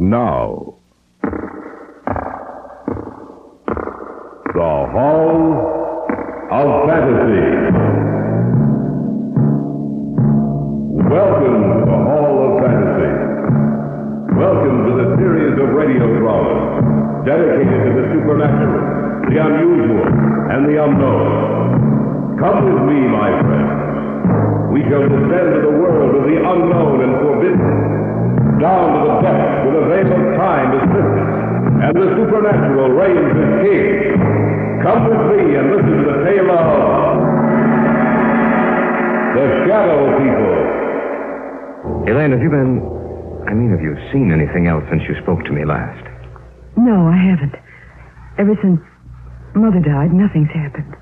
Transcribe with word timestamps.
Now, 0.00 0.79
and 31.80 31.96
the 31.96 32.08
supernatural 32.12 32.90
reigns 32.92 33.32
as 33.32 33.52
king. 33.64 34.20
Come 34.84 35.08
with 35.08 35.22
me 35.32 35.56
and 35.56 35.64
listen 35.72 35.92
to 35.96 36.04
the 36.12 36.18
tale 36.28 36.50
of 36.52 37.16
the 39.36 39.44
Shadow 39.64 40.00
People. 40.20 40.56
Elaine, 42.12 42.32
have 42.32 42.42
you 42.42 42.50
been. 42.50 42.84
I 43.48 43.54
mean, 43.54 43.70
have 43.72 43.80
you 43.80 43.96
seen 44.12 44.30
anything 44.32 44.66
else 44.68 44.84
since 44.90 45.02
you 45.08 45.16
spoke 45.22 45.44
to 45.44 45.52
me 45.52 45.64
last? 45.64 46.04
No, 46.76 47.08
I 47.08 47.16
haven't. 47.16 47.56
Ever 48.38 48.56
since 48.62 48.80
Mother 49.54 49.80
died, 49.80 50.12
nothing's 50.12 50.52
happened. 50.52 50.94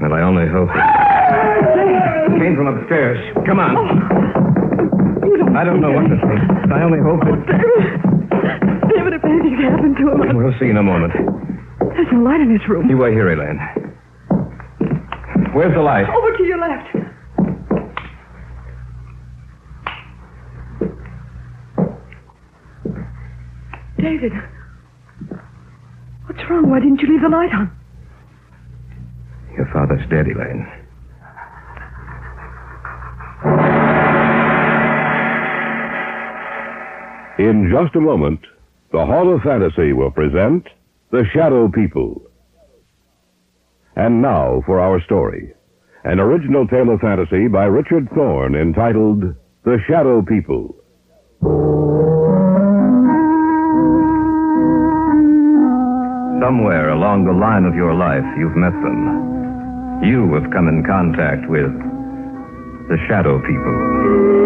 Well, 0.00 0.12
I 0.12 0.20
only 0.20 0.46
hope 0.46 0.68
it. 0.68 2.40
Came 2.40 2.56
from 2.56 2.68
upstairs. 2.68 3.18
Come 3.46 3.58
on. 3.58 3.76
Oh, 3.76 5.26
you 5.26 5.36
don't 5.38 5.56
I 5.56 5.64
don't 5.64 5.80
know 5.80 5.92
what 5.92 6.08
to 6.08 6.16
think. 6.20 6.72
I 6.72 6.82
only 6.84 7.00
hope 7.00 7.20
oh, 7.24 7.36
that. 7.36 8.05
Happened 9.70 9.96
to 9.96 10.10
him, 10.12 10.36
We'll 10.36 10.54
see 10.60 10.68
in 10.70 10.76
a 10.76 10.82
moment. 10.82 11.12
there's 11.94 12.08
no 12.12 12.20
light 12.20 12.40
in 12.40 12.50
his 12.50 12.66
room. 12.68 12.88
You 12.88 12.96
wait 12.98 13.12
here, 13.12 13.30
Elaine. 13.32 13.58
Where's 15.54 15.74
the 15.74 15.82
light? 15.82 16.06
Over 16.08 16.36
to 16.36 16.44
your 16.44 16.58
left. 16.58 16.88
David, 23.98 24.32
what's 26.26 26.40
wrong? 26.50 26.68
Why 26.70 26.80
didn't 26.80 27.00
you 27.00 27.08
leave 27.08 27.22
the 27.22 27.28
light 27.28 27.52
on? 27.52 27.70
Your 29.56 29.66
father's 29.72 30.04
dead, 30.10 30.26
Elaine. 30.28 30.66
In 37.38 37.70
just 37.70 37.94
a 37.94 38.00
moment, 38.00 38.40
the 38.92 39.04
Hall 39.04 39.34
of 39.34 39.42
Fantasy 39.42 39.92
will 39.92 40.10
present 40.10 40.66
The 41.10 41.24
Shadow 41.34 41.68
People. 41.68 42.22
And 43.96 44.22
now 44.22 44.62
for 44.66 44.80
our 44.80 45.00
story. 45.02 45.52
An 46.04 46.20
original 46.20 46.68
tale 46.68 46.92
of 46.94 47.00
fantasy 47.00 47.48
by 47.48 47.64
Richard 47.64 48.08
Thorne 48.14 48.54
entitled 48.54 49.34
The 49.64 49.78
Shadow 49.88 50.22
People. 50.22 50.76
Somewhere 56.40 56.90
along 56.90 57.24
the 57.24 57.32
line 57.32 57.64
of 57.64 57.74
your 57.74 57.94
life, 57.94 58.24
you've 58.38 58.54
met 58.54 58.70
them. 58.70 60.04
You 60.04 60.32
have 60.34 60.52
come 60.52 60.68
in 60.68 60.84
contact 60.86 61.50
with 61.50 61.72
the 62.88 62.98
shadow 63.08 63.40
people. 63.40 64.45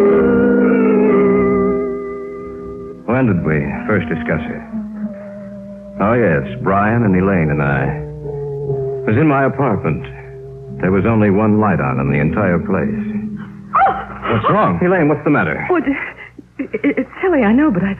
When 3.10 3.26
did 3.26 3.43
we 3.43 3.59
first 3.91 4.06
discuss 4.06 4.38
it? 4.38 4.62
Oh, 5.98 6.15
yes, 6.15 6.47
Brian 6.62 7.03
and 7.03 7.10
Elaine 7.10 7.50
and 7.50 7.59
I. 7.59 7.91
It 7.91 9.10
was 9.10 9.19
in 9.19 9.26
my 9.26 9.50
apartment. 9.50 10.06
There 10.78 10.94
was 10.94 11.03
only 11.04 11.28
one 11.28 11.59
light 11.59 11.82
on 11.82 11.98
in 11.98 12.06
the 12.06 12.22
entire 12.22 12.62
place. 12.62 13.03
Oh! 13.75 13.93
What's 14.31 14.47
wrong? 14.47 14.78
Elaine, 14.78 15.10
what's 15.10 15.26
the 15.26 15.34
matter? 15.34 15.59
Oh, 15.66 15.82
it, 15.82 15.91
it, 16.71 17.03
it's 17.03 17.10
silly, 17.19 17.43
I 17.43 17.50
know, 17.50 17.75
but 17.75 17.82
I, 17.82 17.98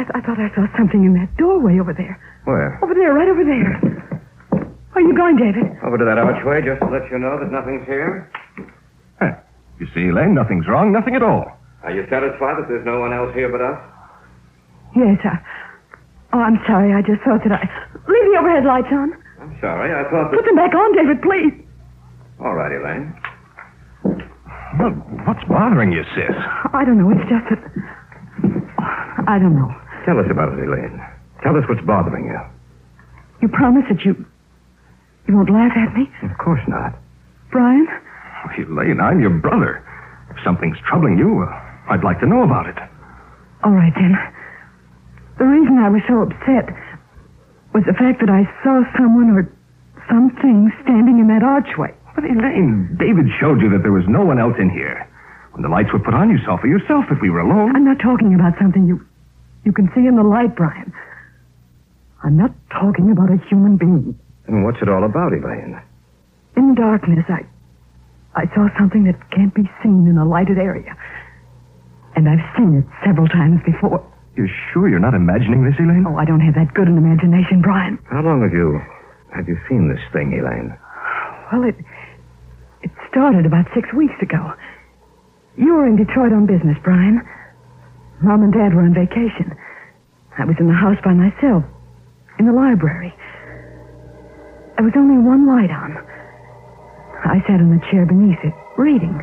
I, 0.00 0.08
I 0.16 0.20
thought 0.24 0.40
I 0.40 0.48
saw 0.56 0.64
something 0.80 1.04
in 1.04 1.12
that 1.20 1.28
doorway 1.36 1.76
over 1.76 1.92
there. 1.92 2.16
Where? 2.48 2.80
Over 2.82 2.96
there, 2.96 3.12
right 3.12 3.28
over 3.28 3.44
there. 3.44 3.76
Where 4.96 5.04
are 5.04 5.06
you 5.06 5.12
going, 5.14 5.36
David? 5.36 5.76
Over 5.84 6.00
to 6.00 6.08
that 6.08 6.16
archway, 6.16 6.64
just 6.64 6.80
to 6.80 6.88
let 6.88 7.04
you 7.12 7.20
know 7.20 7.36
that 7.36 7.52
nothing's 7.52 7.84
here. 7.84 8.32
You 9.76 9.86
see, 9.92 10.08
Elaine, 10.08 10.32
nothing's 10.32 10.66
wrong, 10.66 10.90
nothing 10.90 11.14
at 11.16 11.22
all. 11.22 11.52
Are 11.84 11.92
you 11.92 12.06
satisfied 12.08 12.56
that 12.56 12.68
there's 12.68 12.86
no 12.86 13.00
one 13.00 13.12
else 13.12 13.34
here 13.34 13.52
but 13.52 13.60
us? 13.60 13.91
Yes, 14.96 15.18
I. 15.24 15.38
Oh, 16.32 16.40
I'm 16.40 16.58
sorry. 16.66 16.92
I 16.94 17.02
just 17.02 17.22
thought 17.22 17.40
that 17.44 17.52
I. 17.52 17.62
Leave 18.08 18.26
the 18.32 18.36
overhead 18.40 18.64
lights 18.64 18.88
on. 18.92 19.12
I'm 19.40 19.56
sorry, 19.60 19.90
I 19.92 20.08
thought 20.10 20.32
Put 20.32 20.44
them 20.44 20.56
back 20.56 20.74
on, 20.74 20.94
David, 20.96 21.20
please. 21.22 21.54
All 22.40 22.54
right, 22.54 22.72
Elaine. 22.72 23.12
what's 25.26 25.44
bothering 25.48 25.92
you, 25.92 26.02
sis? 26.14 26.34
I 26.72 26.84
don't 26.84 26.98
know. 26.98 27.10
It's 27.10 27.28
just 27.28 27.44
that. 27.50 27.62
I 29.28 29.38
don't 29.38 29.54
know. 29.54 29.70
Tell 30.06 30.18
us 30.18 30.26
about 30.30 30.52
it, 30.52 30.58
Elaine. 30.66 31.00
Tell 31.42 31.56
us 31.56 31.64
what's 31.68 31.82
bothering 31.86 32.26
you. 32.26 32.38
You 33.40 33.48
promise 33.48 33.84
that 33.90 34.04
you. 34.04 34.14
You 35.28 35.36
won't 35.36 35.50
laugh 35.50 35.72
at 35.76 35.94
me, 35.94 36.10
Of 36.22 36.36
course 36.38 36.62
not. 36.66 36.94
Brian? 37.50 37.86
Oh, 37.88 38.50
Elaine, 38.58 39.00
I'm 39.00 39.20
your 39.20 39.30
brother. 39.30 39.84
If 40.30 40.36
something's 40.44 40.76
troubling 40.88 41.18
you, 41.18 41.46
uh, 41.46 41.92
I'd 41.92 42.02
like 42.02 42.18
to 42.20 42.26
know 42.26 42.42
about 42.42 42.66
it. 42.66 42.76
All 43.62 43.72
right, 43.72 43.92
then. 43.94 44.16
The 45.38 45.44
reason 45.44 45.78
I 45.78 45.88
was 45.88 46.02
so 46.08 46.22
upset 46.22 46.68
was 47.72 47.84
the 47.86 47.96
fact 47.96 48.20
that 48.20 48.30
I 48.30 48.44
saw 48.62 48.84
someone 48.96 49.32
or 49.32 49.48
something 50.08 50.70
standing 50.84 51.18
in 51.18 51.28
that 51.28 51.42
archway. 51.42 51.94
But 52.14 52.24
Elaine, 52.24 52.96
David 53.00 53.26
showed 53.40 53.60
you 53.60 53.70
that 53.70 53.82
there 53.82 53.92
was 53.96 54.04
no 54.08 54.24
one 54.24 54.38
else 54.38 54.56
in 54.58 54.68
here. 54.68 55.08
When 55.52 55.62
the 55.62 55.68
lights 55.68 55.92
were 55.92 55.98
put 55.98 56.14
on, 56.14 56.30
you 56.30 56.38
saw 56.44 56.58
for 56.58 56.66
yourself 56.66 57.04
that 57.08 57.20
we 57.20 57.30
were 57.30 57.40
alone. 57.40 57.76
I'm 57.76 57.84
not 57.84 57.98
talking 57.98 58.34
about 58.34 58.58
something 58.60 58.86
you 58.86 59.04
you 59.64 59.72
can 59.72 59.88
see 59.94 60.06
in 60.06 60.16
the 60.16 60.24
light, 60.24 60.56
Brian. 60.56 60.92
I'm 62.24 62.36
not 62.36 62.50
talking 62.70 63.10
about 63.12 63.30
a 63.30 63.38
human 63.48 63.76
being. 63.76 64.18
And 64.46 64.64
what's 64.64 64.82
it 64.82 64.88
all 64.88 65.04
about, 65.04 65.32
Elaine? 65.32 65.80
In 66.56 66.74
darkness, 66.74 67.24
I 67.28 67.46
I 68.34 68.46
saw 68.54 68.68
something 68.78 69.04
that 69.04 69.30
can't 69.30 69.54
be 69.54 69.70
seen 69.82 70.08
in 70.08 70.18
a 70.18 70.26
lighted 70.26 70.58
area. 70.58 70.96
And 72.16 72.28
I've 72.28 72.44
seen 72.56 72.78
it 72.78 72.84
several 73.04 73.28
times 73.28 73.60
before. 73.64 74.04
You're 74.36 74.50
sure 74.72 74.88
you're 74.88 75.02
not 75.02 75.14
imagining 75.14 75.64
this, 75.64 75.76
Elaine? 75.78 76.04
Oh, 76.08 76.16
I 76.16 76.24
don't 76.24 76.40
have 76.40 76.54
that 76.54 76.72
good 76.72 76.88
an 76.88 76.96
imagination, 76.96 77.60
Brian. 77.60 77.98
How 78.08 78.22
long 78.22 78.40
have 78.40 78.52
you 78.52 78.80
have 79.34 79.48
you 79.48 79.56
seen 79.68 79.88
this 79.88 80.00
thing, 80.12 80.32
Elaine? 80.32 80.72
Well, 81.52 81.68
it 81.68 81.76
it 82.80 82.90
started 83.10 83.44
about 83.44 83.66
six 83.74 83.92
weeks 83.92 84.16
ago. 84.22 84.52
You 85.56 85.74
were 85.76 85.86
in 85.86 85.96
Detroit 85.96 86.32
on 86.32 86.46
business, 86.46 86.78
Brian. 86.82 87.20
Mom 88.22 88.42
and 88.42 88.52
Dad 88.52 88.72
were 88.72 88.82
on 88.82 88.94
vacation. 88.94 89.52
I 90.38 90.46
was 90.46 90.56
in 90.58 90.66
the 90.66 90.74
house 90.74 90.96
by 91.04 91.12
myself, 91.12 91.64
in 92.38 92.46
the 92.46 92.56
library. 92.56 93.12
There 94.76 94.88
was 94.88 94.96
only 94.96 95.20
one 95.20 95.44
light 95.46 95.70
on. 95.70 95.92
I 97.28 97.44
sat 97.46 97.60
in 97.60 97.68
the 97.68 97.84
chair 97.92 98.06
beneath 98.06 98.40
it, 98.42 98.54
reading. 98.80 99.20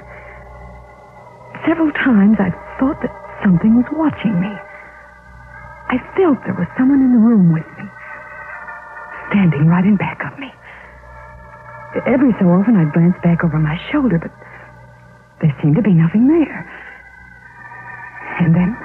Several 1.65 1.91
times 1.97 2.37
I 2.37 2.53
thought 2.77 3.01
that 3.01 3.11
something 3.43 3.75
was 3.75 3.89
watching 3.91 4.39
me. 4.39 4.53
I 5.89 5.97
felt 6.13 6.37
there 6.45 6.53
was 6.53 6.69
someone 6.77 7.01
in 7.01 7.11
the 7.11 7.21
room 7.21 7.49
with 7.49 7.65
me, 7.77 7.85
standing 9.33 9.65
right 9.65 9.83
in 9.83 9.97
back 9.97 10.21
of 10.21 10.37
me. 10.37 10.53
Every 12.05 12.29
so 12.37 12.45
often 12.53 12.77
I'd 12.77 12.93
glance 12.93 13.17
back 13.25 13.43
over 13.43 13.57
my 13.57 13.73
shoulder, 13.91 14.21
but 14.21 14.29
there 15.41 15.49
seemed 15.61 15.75
to 15.75 15.81
be 15.81 15.93
nothing 15.97 16.29
there. 16.29 16.61
And 18.39 18.53
then, 18.53 18.77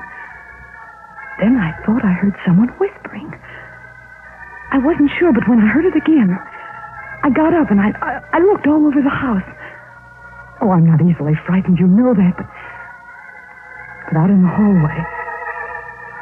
then 1.44 1.60
I 1.60 1.76
thought 1.84 2.00
I 2.00 2.16
heard 2.16 2.32
someone 2.46 2.72
whispering. 2.80 3.28
I 4.72 4.78
wasn't 4.80 5.12
sure, 5.20 5.32
but 5.32 5.44
when 5.46 5.60
I 5.60 5.68
heard 5.68 5.84
it 5.84 5.94
again, 5.94 6.32
I 7.22 7.28
got 7.30 7.52
up 7.52 7.70
and 7.70 7.80
I, 7.80 7.92
I, 8.00 8.20
I 8.32 8.38
looked 8.40 8.66
all 8.66 8.86
over 8.86 9.00
the 9.04 9.12
house. 9.12 9.44
Oh, 10.62 10.70
I'm 10.72 10.88
not 10.88 11.04
easily 11.04 11.36
frightened, 11.46 11.78
you 11.78 11.86
know 11.86 12.14
that, 12.14 12.32
but, 12.36 12.48
but 14.08 14.16
out 14.16 14.30
in 14.30 14.40
the 14.40 14.48
hallway, 14.48 14.98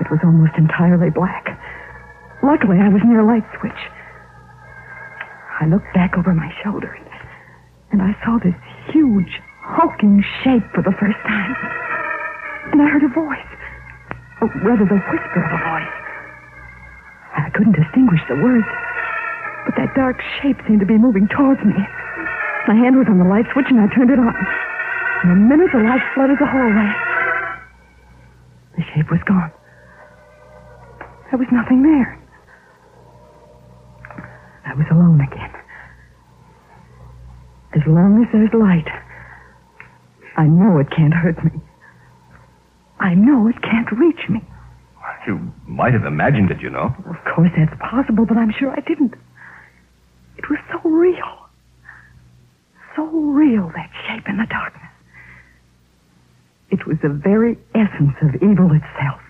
it 0.02 0.10
was 0.10 0.19
almost 0.26 0.58
entirely 0.58 1.14
black. 1.14 1.54
Luckily, 2.43 2.82
I 2.82 2.90
was 2.90 3.06
near 3.06 3.22
a 3.22 3.26
light 3.26 3.46
switch. 3.62 3.82
I 5.62 5.70
looked 5.70 5.94
back 5.94 6.19
over 6.19 6.34
my 6.34 6.50
shoulder 6.62 6.90
and, 7.93 8.02
I 8.02 8.19
saw 8.25 8.40
this 8.43 8.56
huge, 8.90 9.38
hulking 9.62 10.25
shape 10.43 10.66
for 10.75 10.82
the 10.82 10.96
first 10.99 11.20
time. 11.22 11.54
And 12.72 12.82
I 12.82 12.88
heard 12.88 13.04
a 13.04 13.12
voice. 13.14 13.52
Or 14.40 14.50
rather, 14.66 14.88
the 14.88 14.99
whisper 14.99 15.38
of 15.44 15.52
a 15.54 15.60
voice. 15.62 15.94
I 17.37 17.50
couldn't 17.54 17.78
distinguish 17.78 18.20
the 18.26 18.43
words, 18.43 18.66
but 19.69 19.76
that 19.76 19.94
dark 19.94 20.19
shape 20.40 20.58
seemed 20.66 20.81
to 20.81 20.88
be 20.88 20.99
moving 20.99 21.28
towards 21.28 21.62
me. 21.62 21.78
My 22.66 22.75
hand 22.75 22.99
was 22.99 23.06
on 23.06 23.19
the 23.22 23.28
light 23.28 23.46
switch 23.52 23.70
and 23.70 23.78
I 23.78 23.87
turned 23.94 24.10
it 24.10 24.19
on. 24.19 24.34
In 25.25 25.31
a 25.31 25.37
minute, 25.37 25.70
the 25.70 25.84
light 25.84 26.02
flooded 26.14 26.38
the 26.40 26.49
hallway. 26.49 26.90
The 28.76 28.82
shape 28.94 29.10
was 29.12 29.22
gone. 29.28 29.52
There 31.32 31.38
was 31.38 31.49
nothing 31.50 31.82
there. 31.82 32.20
I 34.67 34.75
was 34.75 34.84
alone 34.90 35.19
again. 35.23 35.50
As 37.73 37.81
long 37.87 38.20
as 38.23 38.29
there's 38.34 38.52
light, 38.52 38.87
I 40.37 40.44
know 40.44 40.79
it 40.79 40.90
can't 40.90 41.14
hurt 41.14 41.43
me. 41.43 41.58
I 43.00 43.14
know 43.14 43.49
it 43.49 43.56
can't 43.62 43.90
reach 43.93 44.29
me. 44.29 44.43
You 45.26 45.40
might 45.67 45.94
have 45.94 46.05
imagined 46.05 46.50
it, 46.50 46.61
you 46.61 46.69
know. 46.69 46.94
Of 47.08 47.17
course, 47.35 47.50
that's 47.56 47.81
possible, 47.81 48.26
but 48.26 48.37
I'm 48.37 48.52
sure 48.52 48.70
I 48.70 48.81
didn't. 48.81 49.14
It 50.37 50.50
was 50.50 50.58
so 50.70 50.87
real. 50.87 51.49
So 52.94 53.06
real, 53.06 53.73
that 53.75 53.90
shape 54.06 54.28
in 54.28 54.37
the 54.37 54.46
darkness. 54.50 54.82
It 56.70 56.87
was 56.87 56.99
the 57.02 57.08
very 57.08 57.56
essence 57.75 58.17
of 58.20 58.35
evil 58.43 58.70
itself. 58.76 59.23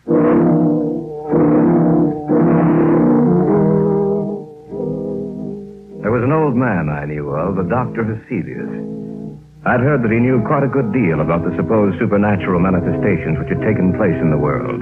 An 6.32 6.40
old 6.40 6.56
man 6.56 6.88
I 6.88 7.05
knew 7.05 7.29
of, 7.29 7.58
a 7.58 7.64
Dr. 7.69 8.08
Heselius. 8.08 8.64
I'd 9.69 9.84
heard 9.84 10.00
that 10.00 10.11
he 10.11 10.17
knew 10.17 10.40
quite 10.49 10.64
a 10.64 10.73
good 10.73 10.88
deal 10.88 11.20
about 11.20 11.44
the 11.44 11.52
supposed 11.61 12.00
supernatural 12.00 12.58
manifestations 12.58 13.37
which 13.37 13.52
had 13.52 13.61
taken 13.61 13.93
place 14.00 14.17
in 14.17 14.32
the 14.32 14.40
world. 14.40 14.81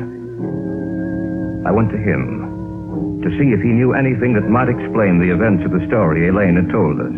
I 1.67 1.75
went 1.75 1.91
to 1.91 1.99
him 1.99 3.19
to 3.26 3.29
see 3.35 3.50
if 3.50 3.58
he 3.67 3.75
knew 3.75 3.99
anything 3.99 4.32
that 4.38 4.47
might 4.47 4.70
explain 4.70 5.19
the 5.19 5.35
events 5.35 5.67
of 5.67 5.75
the 5.75 5.82
story 5.91 6.31
Elaine 6.31 6.55
had 6.55 6.70
told 6.70 7.02
us. 7.02 7.14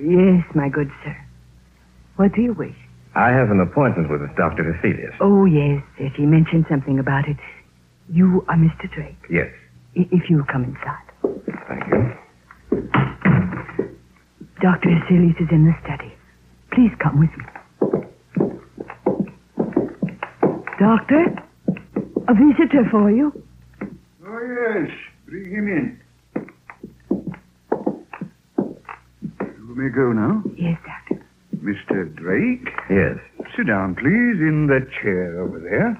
Yes, 0.00 0.48
my 0.56 0.68
good 0.72 0.90
sir. 1.04 1.16
What 2.16 2.32
do 2.32 2.40
you 2.40 2.54
wish? 2.54 2.74
I 3.14 3.28
have 3.30 3.50
an 3.50 3.60
appointment 3.60 4.08
with 4.10 4.20
Dr. 4.36 4.64
Heselius. 4.72 5.14
Oh, 5.20 5.44
yes, 5.44 5.82
yes. 6.00 6.12
He 6.16 6.24
mentioned 6.24 6.64
something 6.70 6.98
about 6.98 7.28
it. 7.28 7.36
You 8.08 8.44
are 8.48 8.56
Mr. 8.56 8.90
Drake. 8.90 9.16
Yes. 9.30 9.48
I- 9.96 10.08
If 10.10 10.30
you'll 10.30 10.44
come 10.46 10.64
inside. 10.64 11.08
Thank 11.68 11.86
you. 11.88 12.12
Dr. 14.60 14.88
Heselius 14.90 15.36
is 15.40 15.48
in 15.50 15.64
the 15.66 15.74
study. 15.84 16.12
Please 16.72 16.92
come 17.02 17.18
with 17.20 17.30
me. 17.36 17.44
Doctor, 20.80 21.24
a 22.28 22.34
visitor 22.34 22.88
for 22.90 23.10
you. 23.10 23.30
Oh, 24.26 24.40
yes. 24.80 24.90
Bring 25.26 25.50
him 25.50 25.68
in. 25.68 26.00
You 29.38 29.74
may 29.76 29.88
go 29.90 30.12
now. 30.12 30.42
Yes, 30.56 30.78
Doctor. 30.86 31.01
Mr. 31.62 32.12
Drake, 32.14 32.68
Yes. 32.90 33.18
sit 33.56 33.66
down, 33.66 33.94
please, 33.94 34.40
in 34.40 34.66
that 34.66 34.90
chair 34.90 35.38
over 35.40 35.58
there. 35.60 35.96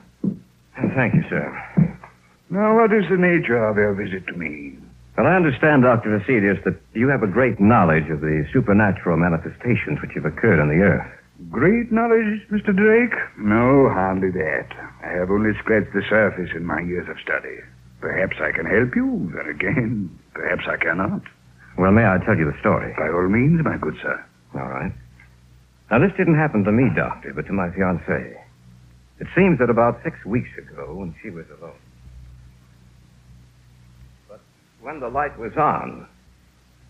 Thank 0.94 1.14
you, 1.14 1.23
sir. 1.29 1.97
Now, 2.50 2.75
what 2.76 2.93
is 2.93 3.09
the 3.09 3.17
nature 3.17 3.56
of 3.64 3.76
your 3.76 3.94
visit 3.94 4.26
to 4.26 4.32
me? 4.37 4.76
Well, 5.17 5.26
I 5.26 5.37
understand, 5.37 5.82
Dr. 5.82 6.19
Heselius, 6.19 6.62
that 6.64 6.75
you 6.94 7.09
have 7.09 7.23
a 7.23 7.26
great 7.26 7.61
knowledge 7.61 8.09
of 8.11 8.20
the 8.20 8.47
supernatural 8.53 9.17
manifestations 9.17 10.00
which 10.00 10.12
have 10.14 10.25
occurred 10.25 10.59
on 10.59 10.69
the 10.69 10.82
earth. 10.82 11.06
Great 11.50 11.93
knowledge, 11.93 12.41
Mr. 12.50 12.75
Drake? 12.75 13.14
No, 13.38 13.88
hardly 13.88 14.31
that. 14.31 14.67
I 15.05 15.09
have 15.12 15.31
only 15.31 15.53
scratched 15.59 15.93
the 15.93 16.03
surface 16.09 16.50
in 16.55 16.64
my 16.64 16.81
years 16.81 17.09
of 17.09 17.17
study. 17.20 17.59
Perhaps 18.00 18.37
I 18.41 18.53
can 18.53 18.67
help 18.67 18.97
you, 18.97 19.31
then 19.35 19.49
again, 19.49 20.19
perhaps 20.35 20.64
I 20.69 20.76
cannot. 20.76 21.23
Well, 21.79 21.93
may 21.93 22.05
I 22.06 22.19
tell 22.19 22.37
you 22.37 22.50
the 22.50 22.59
story? 22.61 22.94
By 22.99 23.09
all 23.09 23.29
means, 23.29 23.62
my 23.64 23.76
good 23.76 23.97
sir. 24.03 24.23
All 24.55 24.69
right. 24.69 24.93
Now, 25.92 25.98
this 25.98 26.16
didn't 26.16 26.36
happen 26.36 26.64
to 26.64 26.72
me, 26.72 26.88
Doctor, 26.96 27.34
but 27.34 27.44
to 27.48 27.52
my 27.52 27.68
fiancée. 27.68 28.34
It 29.20 29.26
seems 29.36 29.58
that 29.58 29.68
about 29.68 30.00
six 30.02 30.24
weeks 30.24 30.48
ago, 30.56 30.94
when 30.94 31.14
she 31.22 31.28
was 31.28 31.44
alone. 31.60 31.76
But 34.26 34.40
when 34.80 35.00
the 35.00 35.10
light 35.10 35.38
was 35.38 35.52
on, 35.58 36.08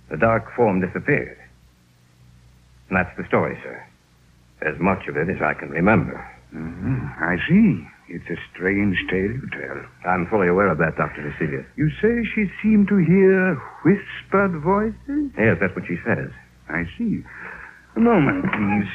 the 0.09 0.17
dark 0.17 0.55
form 0.55 0.81
disappeared. 0.81 1.37
And 2.89 2.97
that's 2.97 3.11
the 3.17 3.27
story, 3.27 3.59
sir. 3.65 3.85
As 4.63 4.79
much 4.79 5.09
of 5.09 5.17
it 5.17 5.29
as 5.29 5.43
I 5.43 5.55
can 5.55 5.71
remember. 5.71 6.25
hmm 6.53 7.05
I 7.19 7.39
see. 7.49 7.85
It's 8.09 8.31
a 8.31 8.39
strange 8.55 8.99
tale 9.11 9.33
you 9.33 9.49
tell. 9.51 9.83
I'm 10.07 10.29
fully 10.29 10.47
aware 10.47 10.69
of 10.69 10.79
that, 10.79 10.97
Dr. 10.97 11.29
Heselius. 11.29 11.67
You 11.75 11.91
say 12.01 12.23
she 12.37 12.47
seemed 12.63 12.87
to 12.87 12.99
hear 12.99 13.57
whispered 13.83 14.63
voices? 14.63 15.33
Yes, 15.37 15.59
that's 15.61 15.75
what 15.75 15.89
she 15.89 15.99
says. 16.07 16.31
I 16.69 16.85
see. 16.97 17.25
A 17.95 18.01
moment, 18.01 18.45
please. 18.45 18.89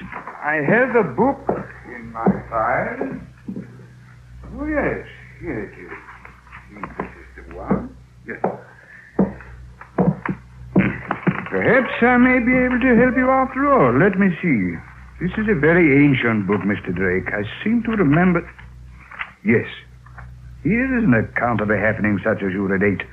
I 0.43 0.55
have 0.67 0.95
a 0.95 1.03
book 1.03 1.37
in 1.85 2.11
my 2.11 2.25
file. 2.49 3.19
Oh, 4.59 4.65
yes. 4.65 5.05
Here 5.39 5.63
it 5.65 5.73
is. 5.77 5.91
This 6.97 7.11
is 7.13 7.49
the 7.49 7.55
one. 7.55 7.95
Yes. 8.25 8.41
Perhaps 11.49 11.93
I 12.01 12.17
may 12.17 12.39
be 12.39 12.53
able 12.57 12.79
to 12.79 12.95
help 12.97 13.15
you 13.15 13.29
after 13.29 13.71
all. 13.71 13.93
Let 13.97 14.17
me 14.17 14.29
see. 14.41 14.77
This 15.21 15.31
is 15.37 15.47
a 15.49 15.55
very 15.59 16.05
ancient 16.05 16.47
book, 16.47 16.61
Mr. 16.61 16.93
Drake. 16.93 17.33
I 17.33 17.43
seem 17.63 17.83
to 17.83 17.91
remember. 17.91 18.41
Yes. 19.45 19.67
Here 20.63 20.97
is 20.97 21.03
an 21.03 21.13
account 21.13 21.61
of 21.61 21.69
a 21.69 21.77
happening 21.77 22.19
such 22.23 22.41
as 22.43 22.51
you 22.51 22.65
relate. 22.65 23.03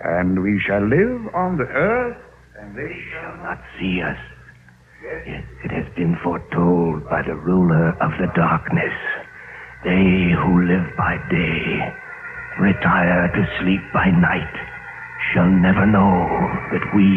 And 0.00 0.42
we 0.42 0.58
shall 0.60 0.82
live 0.82 1.34
on 1.34 1.58
the 1.58 1.64
earth, 1.64 2.16
and 2.58 2.74
they 2.76 2.96
shall 3.12 3.36
not 3.36 3.60
see 3.78 4.00
us. 4.02 4.18
It 5.12 5.70
has 5.70 5.84
been 5.94 6.16
foretold 6.24 7.04
by 7.04 7.20
the 7.20 7.36
ruler 7.36 7.90
of 8.00 8.12
the 8.16 8.32
darkness. 8.34 8.96
They 9.84 10.32
who 10.32 10.64
live 10.64 10.88
by 10.96 11.20
day, 11.28 11.92
retire 12.58 13.28
to 13.28 13.42
sleep 13.60 13.82
by 13.92 14.08
night, 14.08 14.54
shall 15.32 15.50
never 15.50 15.84
know 15.84 16.24
that 16.72 16.96
we 16.96 17.12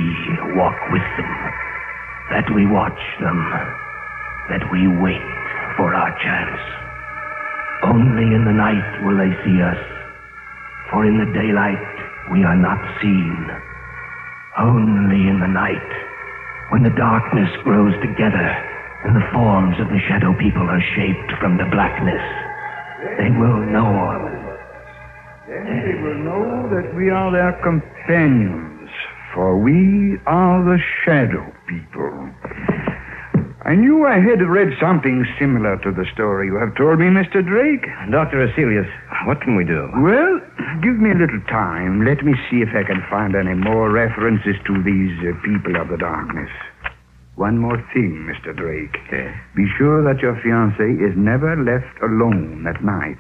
walk 0.59 0.75
with 0.91 1.07
them, 1.15 1.33
that 2.35 2.51
we 2.53 2.67
watch 2.67 2.99
them, 3.23 3.39
that 4.49 4.67
we 4.71 4.87
wait 4.99 5.31
for 5.77 5.95
our 5.95 6.11
chance. 6.19 6.59
Only 7.83 8.35
in 8.35 8.43
the 8.43 8.51
night 8.51 9.05
will 9.05 9.15
they 9.15 9.31
see 9.47 9.61
us, 9.63 9.79
for 10.91 11.05
in 11.05 11.17
the 11.17 11.31
daylight 11.31 11.79
we 12.31 12.43
are 12.43 12.59
not 12.59 12.81
seen. 13.01 13.47
Only 14.59 15.29
in 15.29 15.39
the 15.39 15.47
night, 15.47 15.91
when 16.69 16.83
the 16.83 16.95
darkness 16.97 17.49
grows 17.63 17.93
together 18.01 18.49
and 19.05 19.15
the 19.15 19.27
forms 19.31 19.75
of 19.79 19.87
the 19.87 20.01
shadow 20.07 20.33
people 20.39 20.65
are 20.65 20.81
shaped 20.95 21.31
from 21.39 21.57
the 21.57 21.69
blackness, 21.69 22.21
they 23.17 23.29
will 23.29 23.61
know. 23.69 24.35
Then 25.47 25.65
they 25.85 26.01
will 26.01 26.17
know 26.25 26.69
that 26.73 26.95
we 26.95 27.09
are 27.09 27.31
their 27.31 27.53
companions, 27.61 28.89
for 29.33 29.57
we 29.57 30.17
are 30.25 30.63
the 30.63 30.79
shadow 31.03 31.45
people. 31.67 32.84
I 33.65 33.73
knew 33.73 34.05
I 34.05 34.21
had 34.21 34.45
read 34.45 34.77
something 34.79 35.25
similar 35.41 35.81
to 35.81 35.89
the 35.89 36.05
story 36.13 36.53
you 36.53 36.57
have 36.61 36.77
told 36.77 37.01
me, 37.01 37.09
Mr. 37.09 37.41
Drake. 37.41 37.81
Dr. 38.13 38.45
Heselius, 38.45 38.85
what 39.25 39.41
can 39.41 39.57
we 39.57 39.65
do? 39.65 39.89
Well, 40.05 40.37
give 40.85 41.01
me 41.01 41.09
a 41.09 41.17
little 41.17 41.41
time. 41.49 42.05
Let 42.05 42.21
me 42.21 42.37
see 42.45 42.61
if 42.61 42.69
I 42.77 42.85
can 42.85 43.01
find 43.09 43.33
any 43.33 43.57
more 43.57 43.89
references 43.89 44.53
to 44.69 44.73
these 44.85 45.17
uh, 45.25 45.33
people 45.41 45.81
of 45.81 45.89
the 45.89 45.97
darkness. 45.97 46.53
One 47.41 47.57
more 47.57 47.81
thing, 47.89 48.29
Mr. 48.29 48.55
Drake. 48.55 49.01
Yes. 49.11 49.33
Be 49.57 49.65
sure 49.81 50.05
that 50.05 50.21
your 50.21 50.37
fiancée 50.45 51.01
is 51.01 51.17
never 51.17 51.57
left 51.57 51.97
alone 52.05 52.69
at 52.69 52.85
night. 52.85 53.17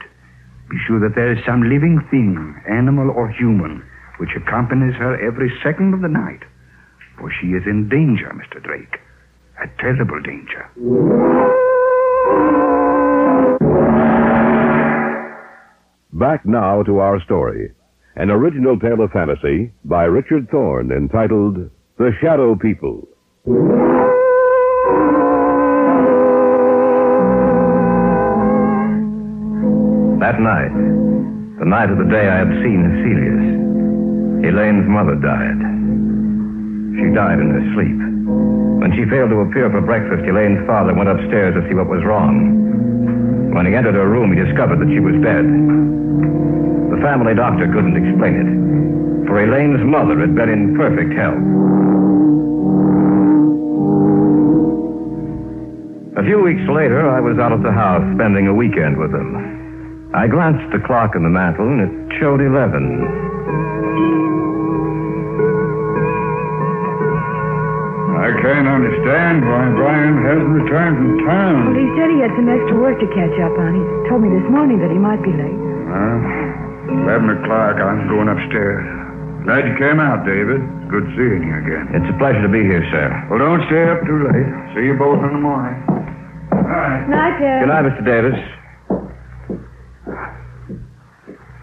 Be 0.69 0.77
sure 0.85 1.01
that 1.01 1.17
there 1.17 1.33
is 1.33 1.41
some 1.41 1.65
living 1.65 2.05
thing, 2.13 2.53
animal 2.69 3.09
or 3.09 3.33
human, 3.33 3.81
which 4.21 4.37
accompanies 4.37 4.93
her 5.01 5.17
every 5.17 5.49
second 5.65 5.95
of 5.95 6.05
the 6.05 6.07
night. 6.07 6.45
For 7.17 7.33
she 7.33 7.57
is 7.57 7.65
in 7.65 7.89
danger, 7.89 8.29
Mr. 8.29 8.61
Drake. 8.61 9.01
A 9.65 9.81
terrible 9.81 10.21
danger. 10.21 10.69
Back 16.13 16.45
now 16.45 16.83
to 16.83 16.99
our 16.99 17.19
story. 17.23 17.71
An 18.15 18.29
original 18.29 18.77
tale 18.77 19.01
of 19.01 19.11
fantasy 19.11 19.71
by 19.83 20.03
Richard 20.03 20.51
Thorne 20.51 20.91
entitled 20.91 21.71
The 21.97 22.11
Shadow 22.21 22.55
People. 22.55 23.07
That 30.19 30.39
night, 30.39 30.73
the 31.57 31.65
night 31.65 31.89
of 31.89 31.97
the 31.97 32.05
day 32.11 32.27
I 32.29 32.37
had 32.37 32.49
seen 32.61 32.85
Heselius, 32.85 34.45
Elaine's 34.45 34.87
mother 34.87 35.15
died. 35.15 35.57
She 37.01 37.15
died 37.15 37.39
in 37.39 37.49
her 37.49 37.73
sleep. 37.73 38.64
When 38.85 38.93
she 38.93 39.09
failed 39.09 39.33
to 39.33 39.41
appear 39.41 39.65
for 39.73 39.81
breakfast, 39.81 40.29
Elaine's 40.29 40.61
father 40.69 40.93
went 40.93 41.09
upstairs 41.09 41.57
to 41.57 41.65
see 41.65 41.73
what 41.73 41.89
was 41.89 42.05
wrong. 42.05 43.49
When 43.49 43.65
he 43.65 43.73
entered 43.73 43.95
her 43.95 44.05
room, 44.05 44.29
he 44.29 44.37
discovered 44.37 44.77
that 44.77 44.93
she 44.93 45.01
was 45.01 45.17
dead. 45.25 45.41
The 46.93 47.01
family 47.01 47.33
doctor 47.33 47.65
couldn't 47.65 47.97
explain 47.97 48.37
it, 48.37 49.25
for 49.25 49.41
Elaine's 49.41 49.81
mother 49.81 50.21
had 50.21 50.37
been 50.37 50.53
in 50.53 50.77
perfect 50.77 51.17
health. 51.17 51.41
A 56.21 56.23
few 56.29 56.45
weeks 56.45 56.69
later, 56.69 57.09
I 57.09 57.25
was 57.25 57.41
out 57.41 57.57
at 57.57 57.65
the 57.65 57.73
house 57.73 58.05
spending 58.13 58.45
a 58.45 58.53
weekend 58.53 59.01
with 59.01 59.09
them. 59.09 60.13
I 60.13 60.27
glanced 60.27 60.61
at 60.61 60.77
the 60.77 60.85
clock 60.85 61.15
on 61.17 61.23
the 61.23 61.33
mantel, 61.33 61.65
and 61.65 61.81
it 61.81 62.19
showed 62.21 62.37
11. 62.37 63.24
I 68.25 68.33
can't 68.41 68.65
understand 68.65 69.45
why 69.45 69.69
Brian 69.77 70.17
hasn't 70.25 70.49
returned 70.49 70.97
from 70.97 71.13
town. 71.29 71.61
Well, 71.69 71.77
he 71.77 71.85
said 71.93 72.09
he 72.09 72.25
had 72.25 72.33
some 72.33 72.49
extra 72.49 72.73
work 72.73 72.97
to 72.97 73.05
catch 73.13 73.37
up 73.37 73.53
on. 73.53 73.77
He 73.77 73.83
told 74.09 74.25
me 74.25 74.33
this 74.33 74.49
morning 74.49 74.81
that 74.81 74.89
he 74.89 74.97
might 74.97 75.21
be 75.21 75.29
late. 75.29 75.53
Well, 75.53 77.05
11 77.05 77.21
o'clock, 77.37 77.77
I'm 77.77 78.09
going 78.09 78.25
upstairs. 78.25 78.81
Glad 79.45 79.69
you 79.69 79.77
came 79.77 80.01
out, 80.01 80.25
David. 80.25 80.57
Good 80.89 81.05
seeing 81.13 81.45
you 81.45 81.53
again. 81.53 81.85
It's 81.93 82.09
a 82.09 82.17
pleasure 82.17 82.41
to 82.41 82.49
be 82.49 82.65
here, 82.65 82.81
sir. 82.89 83.13
Well, 83.29 83.37
don't 83.37 83.61
stay 83.69 83.85
up 83.93 84.01
too 84.09 84.17
late. 84.25 84.49
See 84.73 84.89
you 84.89 84.97
both 84.97 85.21
in 85.21 85.29
the 85.29 85.43
morning. 85.45 85.77
All 85.85 86.65
right. 86.65 87.05
Night, 87.05 87.37
Dad. 87.37 87.61
Good 87.61 87.69
night, 87.69 87.85
Mr. 87.93 88.01
Davis. 88.09 88.41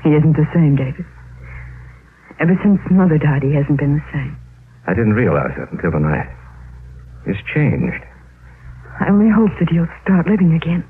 He 0.06 0.14
isn't 0.14 0.38
the 0.38 0.46
same, 0.54 0.78
David. 0.78 1.02
Ever 2.38 2.54
since 2.62 2.78
Mother 2.86 3.18
died, 3.18 3.42
he 3.42 3.50
hasn't 3.50 3.82
been 3.82 3.98
the 3.98 4.06
same. 4.14 4.38
I 4.86 4.94
didn't 4.94 5.18
realize 5.18 5.50
that 5.58 5.74
until 5.74 5.90
tonight. 5.90 6.30
He's 7.26 7.40
changed. 7.54 8.02
I 9.00 9.08
only 9.08 9.30
hope 9.30 9.50
that 9.58 9.70
he'll 9.70 9.88
start 10.02 10.26
living 10.26 10.54
again. 10.54 10.84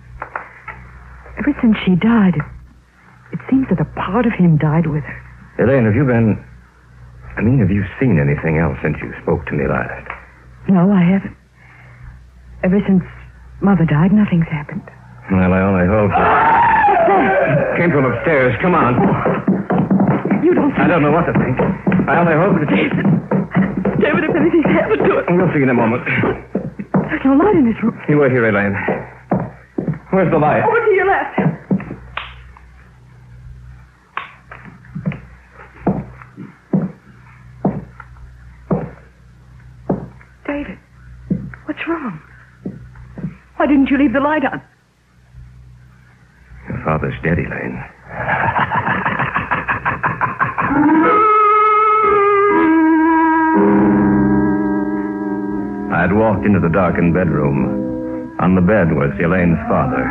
Ever 1.39 1.57
since 1.61 1.77
she 1.85 1.95
died, 1.97 2.35
it, 2.37 2.45
it 3.33 3.41
seems 3.49 3.69
that 3.71 3.81
a 3.81 3.89
part 3.97 4.27
of 4.27 4.33
him 4.33 4.59
died 4.59 4.87
with 4.87 5.05
her. 5.05 5.65
Elaine, 5.65 5.85
have 5.85 5.95
you 5.95 6.05
been. 6.05 6.37
I 7.37 7.41
mean, 7.41 7.59
have 7.61 7.71
you 7.71 7.85
seen 8.01 8.19
anything 8.19 8.59
else 8.59 8.77
since 8.83 8.97
you 9.01 9.13
spoke 9.23 9.47
to 9.47 9.53
me 9.53 9.67
last? 9.67 10.09
No, 10.69 10.93
I 10.93 11.03
haven't. 11.03 11.37
Ever 12.63 12.81
since 12.87 13.03
Mother 13.61 13.85
died, 13.85 14.13
nothing's 14.13 14.49
happened. 14.49 14.83
Well, 15.31 15.53
I 15.53 15.61
only 15.61 15.87
hope 15.87 16.11
that. 16.11 17.77
Came 17.79 17.91
from 17.91 18.05
upstairs. 18.05 18.55
Come 18.61 18.75
on. 18.75 18.95
You 20.45 20.55
don't 20.55 20.73
I 20.79 20.87
don't 20.87 21.03
know 21.03 21.13
what 21.13 21.27
to 21.27 21.33
think. 21.33 21.57
I 22.09 22.19
only 22.19 22.35
hope 22.35 22.59
that. 22.61 23.32
David, 24.03 24.25
if 24.25 24.35
anything's 24.35 24.67
happened 24.67 25.03
to 25.07 25.19
it. 25.19 25.25
We'll 25.31 25.47
see 25.55 25.63
in 25.63 25.71
a 25.71 25.75
moment. 25.75 26.03
There's 26.05 27.23
no 27.25 27.35
light 27.35 27.55
in 27.55 27.67
this 27.71 27.81
room. 27.83 27.97
You 28.09 28.17
were 28.19 28.29
here, 28.29 28.49
Elaine. 28.49 28.75
Where's 30.11 30.31
the 30.31 30.39
light? 30.39 30.65
Over 30.65 30.85
to 30.85 30.93
your 30.93 31.07
left. 31.07 31.39
David, 40.47 40.79
what's 41.67 41.87
wrong? 41.87 42.21
Why 43.57 43.67
didn't 43.67 43.89
you 43.89 43.99
leave 43.99 44.13
the 44.13 44.21
light 44.21 44.45
on? 44.45 44.61
Your 46.69 46.83
father's 46.85 47.15
dead, 47.23 47.39
Elaine. 47.39 47.83
I 56.03 56.11
had 56.11 56.19
walked 56.19 56.43
into 56.43 56.59
the 56.59 56.67
darkened 56.67 57.15
bedroom. 57.15 58.35
On 58.43 58.59
the 58.59 58.67
bed 58.67 58.91
was 58.91 59.15
Elaine's 59.23 59.63
father. 59.71 60.03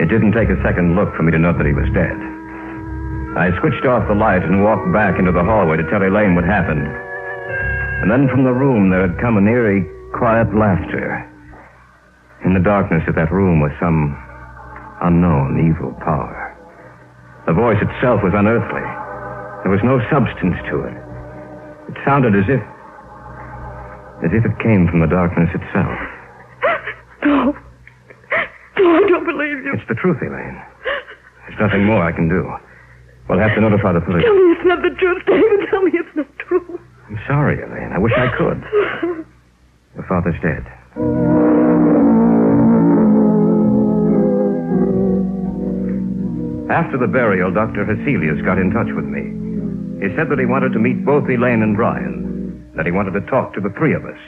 It 0.00 0.08
didn't 0.08 0.32
take 0.32 0.48
a 0.48 0.56
second 0.64 0.96
look 0.96 1.12
for 1.12 1.20
me 1.20 1.28
to 1.28 1.36
know 1.36 1.52
that 1.52 1.68
he 1.68 1.76
was 1.76 1.92
dead. 1.92 2.16
I 3.36 3.52
switched 3.60 3.84
off 3.84 4.08
the 4.08 4.16
light 4.16 4.40
and 4.40 4.64
walked 4.64 4.88
back 4.96 5.20
into 5.20 5.28
the 5.28 5.44
hallway 5.44 5.76
to 5.76 5.84
tell 5.92 6.00
Elaine 6.00 6.32
what 6.32 6.48
happened. 6.48 6.88
And 8.00 8.08
then 8.08 8.32
from 8.32 8.48
the 8.48 8.56
room 8.56 8.88
there 8.88 9.04
had 9.04 9.20
come 9.20 9.36
an 9.36 9.44
eerie, 9.44 9.84
quiet 10.16 10.48
laughter. 10.56 11.20
In 12.48 12.56
the 12.56 12.64
darkness 12.64 13.04
of 13.04 13.14
that 13.20 13.28
room 13.28 13.60
was 13.60 13.76
some 13.76 14.16
unknown 15.04 15.68
evil 15.68 15.92
power. 16.00 16.56
The 17.44 17.52
voice 17.52 17.76
itself 17.84 18.24
was 18.24 18.32
unearthly. 18.32 18.88
There 19.68 19.74
was 19.76 19.84
no 19.84 20.00
substance 20.08 20.56
to 20.72 20.88
it. 20.88 20.96
It 21.92 22.00
sounded 22.08 22.32
as 22.32 22.48
if. 22.48 22.64
As 24.24 24.30
if 24.32 24.44
it 24.44 24.58
came 24.58 24.88
from 24.88 25.00
the 25.00 25.06
darkness 25.06 25.50
itself. 25.54 25.98
No. 27.24 27.56
No, 28.76 28.96
I 28.96 29.08
don't 29.08 29.24
believe 29.24 29.64
you. 29.64 29.72
It's 29.72 29.88
the 29.88 29.94
truth, 29.94 30.18
Elaine. 30.20 30.60
There's 31.48 31.58
nothing 31.58 31.84
more 31.86 32.02
I 32.04 32.12
can 32.12 32.28
do. 32.28 32.52
We'll 33.28 33.38
have 33.38 33.54
to 33.54 33.60
notify 33.62 33.92
the 33.92 34.00
police. 34.02 34.24
Tell 34.24 34.34
me 34.34 34.52
it's 34.52 34.66
not 34.66 34.82
the 34.82 34.90
truth, 35.00 35.22
David. 35.26 35.60
Tell 35.70 35.80
me 35.80 35.92
it's 35.94 36.14
not 36.16 36.28
true. 36.38 36.78
I'm 37.08 37.18
sorry, 37.26 37.62
Elaine. 37.62 37.92
I 37.94 37.98
wish 37.98 38.12
I 38.16 38.28
could. 38.36 38.60
Your 39.94 40.04
father's 40.06 40.36
dead. 40.42 40.66
After 46.70 46.96
the 46.98 47.06
burial, 47.06 47.52
Dr. 47.52 47.84
Heselius 47.84 48.42
got 48.44 48.58
in 48.58 48.70
touch 48.72 48.88
with 48.96 49.04
me. 49.04 49.30
He 50.00 50.12
said 50.16 50.28
that 50.30 50.38
he 50.40 50.46
wanted 50.46 50.72
to 50.72 50.78
meet 50.80 51.04
both 51.04 51.28
Elaine 51.28 51.62
and 51.62 51.76
Brian, 51.76 52.33
that 52.76 52.86
he 52.86 52.92
wanted 52.92 53.12
to 53.14 53.24
talk 53.30 53.54
to 53.54 53.60
the 53.60 53.72
three 53.78 53.94
of 53.94 54.04
us. 54.04 54.18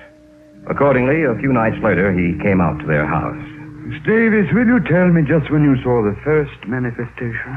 Accordingly, 0.69 1.23
a 1.23 1.39
few 1.39 1.53
nights 1.53 1.79
later, 1.83 2.11
he 2.11 2.39
came 2.43 2.61
out 2.61 2.79
to 2.81 2.87
their 2.87 3.07
house. 3.07 3.39
Miss 3.87 4.03
Davis, 4.03 4.51
will 4.51 4.67
you 4.67 4.83
tell 4.83 5.07
me 5.15 5.23
just 5.23 5.51
when 5.51 5.63
you 5.63 5.79
saw 5.83 6.03
the 6.03 6.19
first 6.27 6.59
manifestation? 6.67 7.55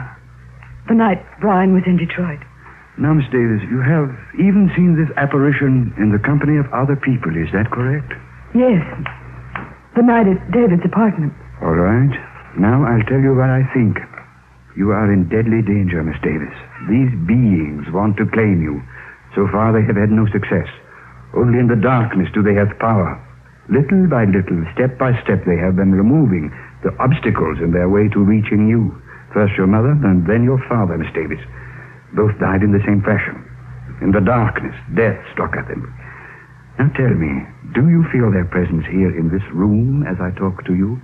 The 0.88 0.94
night 0.94 1.22
Brian 1.42 1.74
was 1.74 1.84
in 1.86 1.98
Detroit. 1.98 2.42
Now, 3.02 3.14
Miss 3.14 3.26
Davis, 3.32 3.66
you 3.72 3.82
have 3.82 4.14
even 4.38 4.70
seen 4.76 4.94
this 4.94 5.10
apparition 5.18 5.94
in 5.98 6.12
the 6.12 6.22
company 6.22 6.58
of 6.58 6.70
other 6.74 6.98
people, 6.98 7.34
is 7.34 7.50
that 7.54 7.72
correct? 7.72 8.14
Yes. 8.54 8.84
The 9.96 10.06
night 10.06 10.28
at 10.28 10.52
David's 10.52 10.86
apartment. 10.86 11.34
All 11.62 11.74
right. 11.74 12.14
Now 12.58 12.86
I'll 12.86 13.06
tell 13.10 13.22
you 13.22 13.34
what 13.34 13.50
I 13.50 13.64
think. 13.74 13.98
You 14.78 14.92
are 14.92 15.12
in 15.12 15.30
deadly 15.30 15.62
danger, 15.62 16.04
Miss 16.04 16.20
Davis. 16.22 16.54
These 16.90 17.14
beings 17.26 17.90
want 17.92 18.18
to 18.18 18.30
claim 18.30 18.62
you. 18.62 18.82
So 19.36 19.48
far, 19.52 19.74
they 19.74 19.86
have 19.86 19.98
had 19.98 20.12
no 20.12 20.26
success. 20.32 20.68
Only 21.36 21.60
in 21.60 21.68
the 21.68 21.78
darkness 21.78 22.30
do 22.34 22.42
they 22.42 22.56
have 22.56 22.80
power. 22.80 23.18
Little 23.70 24.10
by 24.10 24.26
little, 24.26 24.66
step 24.74 24.98
by 24.98 25.14
step, 25.22 25.46
they 25.46 25.58
have 25.58 25.76
been 25.78 25.94
removing 25.94 26.50
the 26.82 26.96
obstacles 26.98 27.62
in 27.62 27.72
their 27.72 27.90
way 27.90 28.10
to 28.10 28.20
reaching 28.20 28.68
you. 28.68 28.98
First 29.34 29.54
your 29.58 29.68
mother, 29.68 29.94
and 29.94 30.26
then 30.26 30.44
your 30.44 30.58
father, 30.68 30.98
Miss 30.98 31.14
Davis. 31.14 31.40
Both 32.18 32.34
died 32.40 32.64
in 32.66 32.74
the 32.74 32.82
same 32.82 33.06
fashion. 33.06 33.46
In 34.02 34.12
the 34.12 34.22
darkness, 34.26 34.74
death 34.96 35.22
struck 35.34 35.54
at 35.54 35.68
them. 35.68 35.86
Now 36.80 36.90
tell 36.98 37.14
me, 37.14 37.46
do 37.76 37.90
you 37.90 38.06
feel 38.10 38.32
their 38.32 38.46
presence 38.46 38.86
here 38.90 39.14
in 39.14 39.30
this 39.30 39.46
room 39.54 40.08
as 40.08 40.18
I 40.20 40.32
talk 40.32 40.66
to 40.66 40.74
you? 40.74 40.98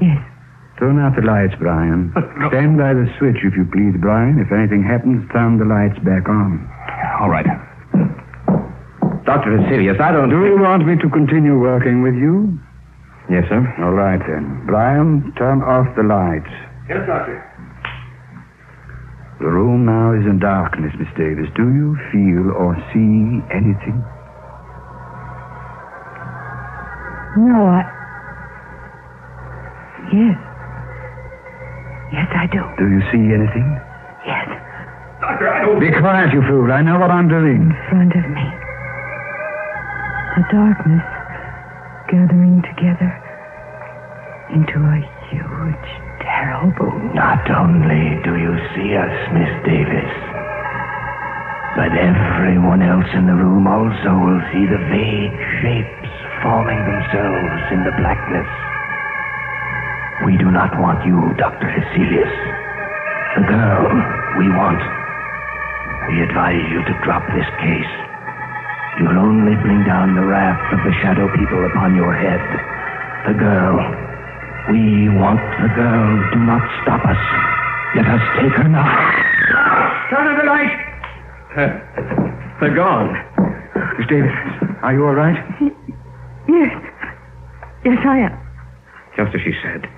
Yes. 0.00 0.20
Turn 0.78 1.00
out 1.00 1.16
the 1.16 1.24
lights, 1.24 1.54
Brian. 1.58 2.12
Stand 2.52 2.76
by 2.76 2.92
the 2.92 3.08
switch, 3.18 3.40
if 3.40 3.56
you 3.56 3.64
please, 3.72 3.96
Brian. 3.96 4.36
If 4.38 4.52
anything 4.52 4.84
happens, 4.84 5.24
turn 5.32 5.56
the 5.56 5.64
lights 5.64 5.96
back 6.04 6.28
on. 6.28 6.68
All 7.20 7.30
right. 7.32 7.46
Dr. 9.24 9.56
Heselius, 9.56 9.98
I 9.98 10.12
don't. 10.12 10.28
Do 10.28 10.44
you 10.44 10.60
want 10.60 10.86
me 10.86 10.94
to 11.00 11.08
continue 11.08 11.58
working 11.58 12.02
with 12.02 12.14
you? 12.14 12.60
Yes, 13.28 13.44
sir. 13.48 13.58
All 13.82 13.92
right, 13.96 14.20
then. 14.20 14.62
Brian, 14.66 15.32
turn 15.36 15.62
off 15.62 15.88
the 15.96 16.04
lights. 16.04 16.52
Yes, 16.88 17.02
Doctor. 17.08 17.42
The 19.40 19.48
room 19.48 19.84
now 19.84 20.12
is 20.12 20.24
in 20.24 20.38
darkness, 20.38 20.92
Miss 20.98 21.08
Davis. 21.16 21.48
Do 21.56 21.72
you 21.72 21.96
feel 22.12 22.52
or 22.52 22.76
see 22.92 23.40
anything? 23.50 23.98
No, 27.36 27.66
I. 27.66 27.82
Yes. 30.12 30.36
Yes, 30.36 30.36
I 30.36 30.36
do. 30.36 30.44
Do 30.44 30.44
you 30.44 30.55
see 33.12 33.24
anything? 33.34 33.68
Yes. 34.26 34.48
Doctor, 35.20 35.48
I 35.48 35.64
don't. 35.64 35.80
Be 35.80 35.90
quiet, 35.90 36.32
you 36.32 36.42
fool. 36.46 36.70
I 36.72 36.82
know 36.82 36.98
what 36.98 37.10
I'm 37.10 37.28
doing. 37.28 37.70
In 37.70 37.76
front 37.88 38.12
of 38.14 38.26
me. 38.30 38.46
The 40.36 40.44
darkness 40.52 41.06
gathering 42.12 42.60
together 42.62 43.10
into 44.52 44.78
a 44.78 44.98
huge, 45.32 45.88
terrible. 46.22 46.92
Not 47.16 47.42
only 47.50 48.20
do 48.22 48.36
you 48.36 48.54
see 48.76 48.94
us, 48.94 49.16
Miss 49.32 49.50
Davis, 49.64 50.12
but 51.74 51.90
everyone 51.96 52.82
else 52.82 53.08
in 53.16 53.26
the 53.26 53.34
room 53.34 53.66
also 53.66 54.12
will 54.12 54.42
see 54.52 54.64
the 54.68 54.82
vague 54.92 55.38
shapes 55.64 56.12
forming 56.42 56.78
themselves 56.78 57.62
in 57.72 57.82
the 57.82 57.96
blackness. 57.98 58.48
We 60.24 60.36
do 60.38 60.50
not 60.50 60.78
want 60.80 61.04
you, 61.04 61.34
Dr. 61.36 61.68
Heselius. 61.68 62.55
The 63.36 63.44
girl 63.52 63.84
we 64.40 64.48
want. 64.48 64.80
We 66.08 66.22
advise 66.24 66.64
you 66.72 66.80
to 66.88 66.94
drop 67.04 67.20
this 67.36 67.44
case. 67.60 67.92
You'll 68.98 69.18
only 69.20 69.52
bring 69.60 69.84
down 69.84 70.16
the 70.16 70.24
wrath 70.24 70.72
of 70.72 70.80
the 70.80 70.92
shadow 71.04 71.28
people 71.36 71.60
upon 71.66 71.94
your 71.94 72.16
head. 72.16 72.40
The 73.28 73.36
girl. 73.36 73.76
We 74.72 75.12
want 75.20 75.44
the 75.60 75.68
girl. 75.68 76.08
Do 76.32 76.38
not 76.48 76.64
stop 76.80 77.04
us. 77.04 77.20
Let 77.94 78.06
us 78.08 78.24
take 78.40 78.56
her 78.56 78.68
now. 78.68 78.88
Turn 80.08 80.26
on 80.32 80.36
the 80.40 80.48
light. 80.48 80.72
Uh, 81.52 81.76
they're 82.60 82.74
gone. 82.74 83.12
Miss 83.98 84.06
Davis, 84.08 84.32
are 84.80 84.94
you 84.94 85.04
all 85.04 85.14
right? 85.14 85.36
Yes. 86.48 86.72
Yes, 87.84 87.98
I 88.00 88.18
am. 88.18 88.32
Just 89.16 89.34
as 89.34 89.40
she 89.44 89.52
said. 89.62 89.88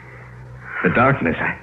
The 0.83 0.91
darkness, 0.91 1.37
I, 1.39 1.59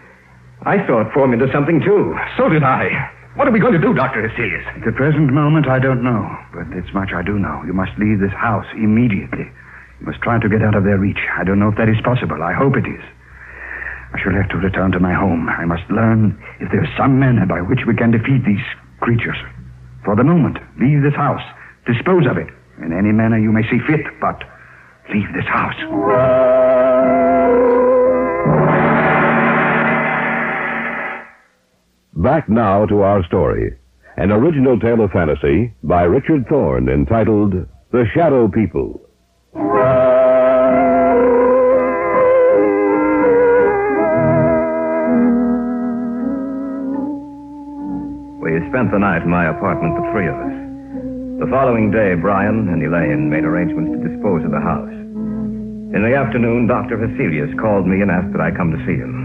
I 0.65 0.85
saw 0.87 1.01
it 1.01 1.13
form 1.13 1.33
into 1.33 1.51
something, 1.53 1.79
too. 1.79 2.17
So 2.37 2.49
did 2.49 2.63
I. 2.63 2.89
What 3.35 3.47
are 3.47 3.51
we 3.51 3.59
going 3.59 3.73
to 3.73 3.79
do, 3.79 3.93
Dr. 3.93 4.27
Heselius? 4.27 4.65
At 4.75 4.85
the 4.85 4.91
present 4.91 5.31
moment, 5.31 5.67
I 5.67 5.77
don't 5.77 6.01
know, 6.01 6.23
but 6.53 6.65
it's 6.71 6.93
much 6.93 7.11
I 7.13 7.21
do 7.21 7.37
know. 7.37 7.61
You 7.67 7.73
must 7.73 7.91
leave 7.99 8.19
this 8.19 8.33
house 8.33 8.65
immediately. 8.73 9.45
You 9.99 10.05
must 10.07 10.21
try 10.21 10.39
to 10.39 10.49
get 10.49 10.63
out 10.63 10.73
of 10.75 10.83
their 10.83 10.97
reach. 10.97 11.19
I 11.37 11.43
don't 11.43 11.59
know 11.59 11.69
if 11.69 11.77
that 11.77 11.89
is 11.89 11.99
possible. 12.03 12.41
I 12.41 12.53
hope 12.53 12.77
it 12.77 12.87
is. 12.87 13.03
I 14.13 14.19
shall 14.23 14.33
have 14.33 14.49
to 14.49 14.57
return 14.57 14.91
to 14.93 14.99
my 14.99 15.13
home. 15.13 15.49
I 15.49 15.65
must 15.65 15.83
learn 15.91 16.41
if 16.59 16.71
there's 16.71 16.87
some 16.97 17.19
manner 17.19 17.45
by 17.45 17.61
which 17.61 17.85
we 17.85 17.95
can 17.95 18.11
defeat 18.11 18.45
these 18.45 18.63
creatures. 19.01 19.37
For 20.05 20.15
the 20.15 20.23
moment, 20.23 20.57
leave 20.79 21.03
this 21.03 21.15
house. 21.15 21.43
Dispose 21.85 22.25
of 22.25 22.37
it 22.37 22.47
in 22.81 22.93
any 22.93 23.11
manner 23.11 23.37
you 23.37 23.51
may 23.51 23.63
see 23.69 23.79
fit, 23.85 24.07
but 24.21 24.41
leave 25.11 25.27
this 25.35 25.45
house. 25.45 25.75
Back 32.15 32.47
now 32.47 32.85
to 32.85 33.01
our 33.01 33.25
story. 33.25 33.75
An 34.15 34.31
original 34.31 34.79
tale 34.79 35.01
of 35.03 35.11
fantasy 35.11 35.73
by 35.83 36.03
Richard 36.03 36.47
Thorne 36.47 36.87
entitled 36.87 37.51
The 37.91 38.05
Shadow 38.13 38.47
People. 38.47 39.01
We 48.39 48.63
spent 48.71 48.95
the 48.95 48.99
night 49.03 49.23
in 49.23 49.29
my 49.29 49.51
apartment, 49.51 49.99
the 49.99 50.09
three 50.15 50.27
of 50.31 50.35
us. 50.35 50.55
The 51.43 51.51
following 51.51 51.91
day, 51.91 52.15
Brian 52.15 52.69
and 52.69 52.81
Elaine 52.81 53.29
made 53.29 53.43
arrangements 53.43 53.91
to 53.91 54.07
dispose 54.07 54.45
of 54.45 54.51
the 54.51 54.63
house. 54.63 54.87
In 54.87 55.99
the 55.99 56.15
afternoon, 56.15 56.67
Dr. 56.67 56.95
Heselius 56.95 57.51
called 57.59 57.85
me 57.85 57.99
and 57.99 58.09
asked 58.09 58.31
that 58.31 58.39
I 58.39 58.55
come 58.55 58.71
to 58.71 58.79
see 58.87 58.95
him. 58.95 59.24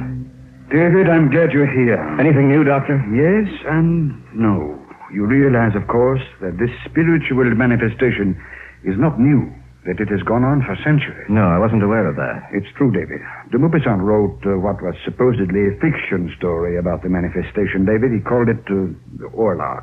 David, 0.71 1.11
I'm 1.11 1.35
glad 1.35 1.51
you're 1.51 1.67
here. 1.67 1.99
Anything 2.23 2.47
new, 2.47 2.63
Doctor? 2.63 2.95
Yes 3.11 3.51
and 3.67 4.15
no. 4.31 4.79
You 5.11 5.27
realize, 5.27 5.75
of 5.75 5.89
course, 5.91 6.23
that 6.41 6.63
this 6.63 6.71
spiritual 6.87 7.43
manifestation 7.59 8.39
is 8.87 8.95
not 8.95 9.19
new, 9.19 9.51
that 9.83 9.99
it 9.99 10.07
has 10.15 10.23
gone 10.23 10.47
on 10.47 10.63
for 10.63 10.79
centuries. 10.87 11.27
No, 11.27 11.51
I 11.51 11.59
wasn't 11.59 11.83
aware 11.83 12.07
of 12.07 12.15
that. 12.23 12.47
It's 12.55 12.71
true, 12.79 12.95
David. 12.95 13.19
De 13.51 13.59
Maupassant 13.59 13.99
wrote 13.99 14.39
uh, 14.47 14.63
what 14.63 14.79
was 14.79 14.95
supposedly 15.03 15.67
a 15.67 15.75
fiction 15.83 16.31
story 16.39 16.79
about 16.79 17.03
the 17.03 17.11
manifestation, 17.11 17.83
David. 17.83 18.15
He 18.15 18.23
called 18.23 18.47
it 18.47 18.63
uh, 18.71 18.95
Horla. 19.35 19.83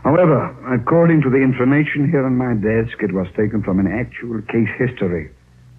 However, 0.00 0.48
according 0.72 1.20
to 1.22 1.30
the 1.30 1.44
information 1.44 2.08
here 2.08 2.24
on 2.24 2.40
my 2.40 2.56
desk, 2.56 3.04
it 3.04 3.12
was 3.12 3.28
taken 3.36 3.60
from 3.60 3.84
an 3.84 3.86
actual 3.86 4.40
case 4.48 4.72
history. 4.80 5.28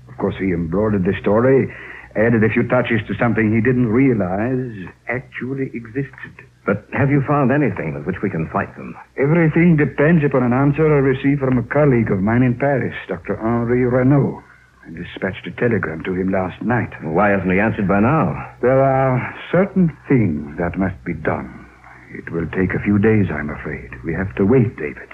Of 0.07 0.22
course, 0.22 0.38
he 0.38 0.53
embroidered 0.53 1.10
the 1.10 1.17
story, 1.19 1.74
added 2.15 2.43
a 2.43 2.50
few 2.50 2.67
touches 2.67 3.01
to 3.08 3.17
something 3.17 3.53
he 3.53 3.62
didn't 3.62 3.88
realize 3.88 4.88
actually 5.08 5.72
existed. 5.74 6.34
But 6.65 6.88
have 6.93 7.10
you 7.10 7.22
found 7.27 7.51
anything 7.51 7.93
with 7.93 8.05
which 8.05 8.22
we 8.24 8.29
can 8.29 8.50
fight 8.50 8.74
them? 8.77 8.96
Everything 9.17 9.75
depends 9.75 10.24
upon 10.24 10.43
an 10.43 10.53
answer 10.53 10.88
I 10.88 11.00
received 11.00 11.41
from 11.41 11.58
a 11.58 11.63
colleague 11.63 12.12
of 12.12 12.20
mine 12.20 12.43
in 12.43 12.55
Paris, 12.58 12.96
Dr. 13.08 13.36
Henri 13.36 13.86
Renault. 13.86 14.41
I 14.86 14.91
dispatched 14.91 15.48
a 15.48 15.51
telegram 15.51 16.03
to 16.03 16.13
him 16.13 16.32
last 16.32 16.62
night. 16.62 16.91
Why 17.03 17.29
hasn't 17.29 17.51
he 17.51 17.59
answered 17.59 17.88
by 17.88 18.00
now? 18.00 18.55
There 18.61 18.83
are 18.83 19.35
certain 19.51 19.96
things 20.07 20.57
that 20.57 20.77
must 20.77 21.03
be 21.03 21.14
done. 21.14 21.66
It 22.11 22.31
will 22.31 22.48
take 22.51 22.74
a 22.74 22.83
few 22.83 23.00
days, 23.00 23.27
I'm 23.31 23.50
afraid. 23.50 23.90
We 24.03 24.14
have 24.14 24.33
to 24.35 24.46
wait, 24.46 24.75
David. 24.77 25.09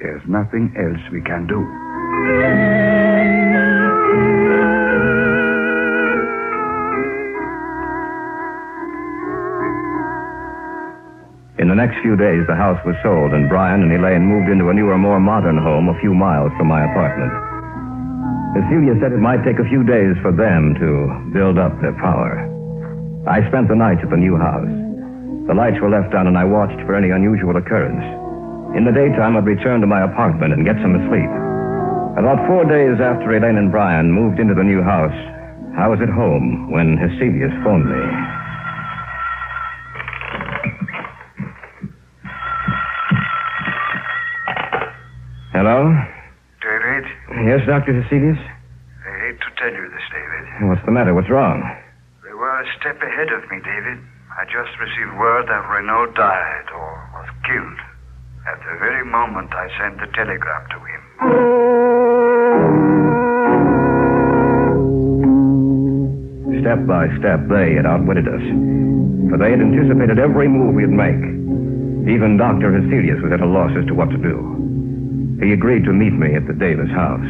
There's 0.00 0.26
nothing 0.26 0.74
else 0.76 1.00
we 1.12 1.22
can 1.22 1.46
do. 1.46 3.03
Next 11.84 12.00
few 12.00 12.16
days, 12.16 12.48
the 12.48 12.56
house 12.56 12.80
was 12.88 12.96
sold, 13.04 13.36
and 13.36 13.44
Brian 13.44 13.84
and 13.84 13.92
Elaine 13.92 14.24
moved 14.24 14.48
into 14.48 14.72
a 14.72 14.74
newer, 14.74 14.96
more 14.96 15.20
modern 15.20 15.60
home 15.60 15.92
a 15.92 16.00
few 16.00 16.16
miles 16.16 16.48
from 16.56 16.72
my 16.72 16.80
apartment. 16.80 17.28
Heselius 18.56 18.96
said 19.04 19.12
it 19.12 19.20
might 19.20 19.44
take 19.44 19.60
a 19.60 19.68
few 19.68 19.84
days 19.84 20.16
for 20.24 20.32
them 20.32 20.72
to 20.80 21.12
build 21.36 21.60
up 21.60 21.76
their 21.84 21.92
power. 22.00 22.40
I 23.28 23.44
spent 23.52 23.68
the 23.68 23.76
night 23.76 24.00
at 24.00 24.08
the 24.08 24.16
new 24.16 24.32
house. 24.40 24.72
The 25.44 25.52
lights 25.52 25.76
were 25.84 25.92
left 25.92 26.16
on, 26.16 26.24
and 26.24 26.40
I 26.40 26.48
watched 26.48 26.80
for 26.88 26.96
any 26.96 27.12
unusual 27.12 27.60
occurrence. 27.60 28.00
In 28.72 28.88
the 28.88 28.96
daytime, 28.96 29.36
I'd 29.36 29.44
return 29.44 29.84
to 29.84 29.86
my 29.86 30.08
apartment 30.08 30.56
and 30.56 30.64
get 30.64 30.80
some 30.80 30.96
sleep. 31.12 31.28
About 32.16 32.40
four 32.48 32.64
days 32.64 32.96
after 32.96 33.28
Elaine 33.28 33.60
and 33.60 33.68
Brian 33.68 34.08
moved 34.08 34.40
into 34.40 34.56
the 34.56 34.64
new 34.64 34.80
house, 34.80 35.12
I 35.76 35.84
was 35.92 36.00
at 36.00 36.08
home 36.08 36.72
when 36.72 36.96
Heselius 36.96 37.52
phoned 37.60 37.84
me. 37.84 38.23
Dr. 47.66 47.92
Heselius? 47.96 48.38
I 48.38 49.12
hate 49.24 49.40
to 49.40 49.50
tell 49.56 49.72
you 49.72 49.88
this, 49.90 50.06
David. 50.12 50.68
What's 50.68 50.84
the 50.84 50.92
matter? 50.92 51.14
What's 51.14 51.30
wrong? 51.30 51.62
They 52.24 52.32
were 52.32 52.60
a 52.60 52.66
step 52.80 53.00
ahead 53.02 53.32
of 53.32 53.42
me, 53.50 53.58
David. 53.64 53.98
I 54.36 54.44
just 54.44 54.76
received 54.80 55.18
word 55.18 55.46
that 55.48 55.62
Renault 55.70 56.12
died 56.14 56.66
or 56.74 57.08
was 57.14 57.28
killed. 57.46 57.80
At 58.46 58.58
the 58.60 58.76
very 58.78 59.04
moment 59.04 59.54
I 59.54 59.68
sent 59.78 60.00
the 60.00 60.06
telegram 60.12 60.68
to 60.70 60.78
him. 60.84 61.02
Step 66.60 66.86
by 66.86 67.08
step, 67.18 67.40
they 67.48 67.74
had 67.74 67.86
outwitted 67.86 68.26
us. 68.26 68.42
For 69.30 69.36
they 69.38 69.50
had 69.52 69.60
anticipated 69.60 70.18
every 70.18 70.48
move 70.48 70.74
we'd 70.74 70.88
make. 70.88 71.20
Even 72.08 72.36
Dr. 72.36 72.72
Heselius 72.72 73.20
was 73.22 73.32
at 73.32 73.40
a 73.40 73.46
loss 73.46 73.72
as 73.78 73.86
to 73.86 73.94
what 73.94 74.10
to 74.10 74.18
do. 74.18 74.63
He 75.42 75.52
agreed 75.52 75.84
to 75.84 75.92
meet 75.92 76.12
me 76.12 76.34
at 76.34 76.46
the 76.46 76.54
Davis 76.54 76.90
house. 76.90 77.26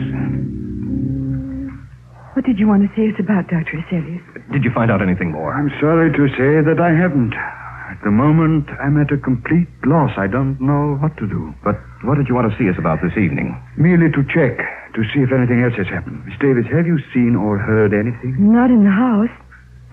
What 2.35 2.45
did 2.45 2.59
you 2.59 2.67
want 2.67 2.83
to 2.83 2.91
say 2.99 3.09
us 3.09 3.19
about, 3.23 3.47
Dr. 3.47 3.79
Heselius? 3.79 4.23
Did 4.51 4.65
you 4.65 4.73
find 4.75 4.91
out 4.91 5.01
anything 5.01 5.31
more? 5.31 5.55
I'm 5.55 5.71
sorry 5.81 6.11
to 6.11 6.25
say 6.35 6.61
that 6.67 6.83
I 6.83 6.91
haven't. 6.91 7.33
At 7.35 8.03
the 8.03 8.11
moment, 8.11 8.67
I'm 8.83 8.99
at 8.99 9.13
a 9.15 9.19
complete 9.19 9.71
loss. 9.87 10.11
I 10.19 10.27
don't 10.27 10.59
know 10.59 10.99
what 10.99 11.17
to 11.23 11.27
do. 11.31 11.55
But 11.63 11.79
what 12.03 12.19
did 12.19 12.27
you 12.27 12.35
want 12.35 12.51
to 12.51 12.57
see 12.59 12.67
us 12.69 12.75
about 12.77 12.99
this 13.01 13.15
evening? 13.15 13.55
Merely 13.79 14.11
to 14.11 14.23
check, 14.35 14.59
to 14.99 15.01
see 15.15 15.23
if 15.23 15.31
anything 15.31 15.63
else 15.63 15.79
has 15.79 15.87
happened. 15.87 16.27
Miss 16.27 16.35
Davis, 16.43 16.67
have 16.75 16.91
you 16.91 16.99
seen 17.15 17.37
or 17.39 17.57
heard 17.57 17.95
anything? 17.95 18.35
Not 18.51 18.71
in 18.75 18.83
the 18.83 18.91
house, 18.91 19.31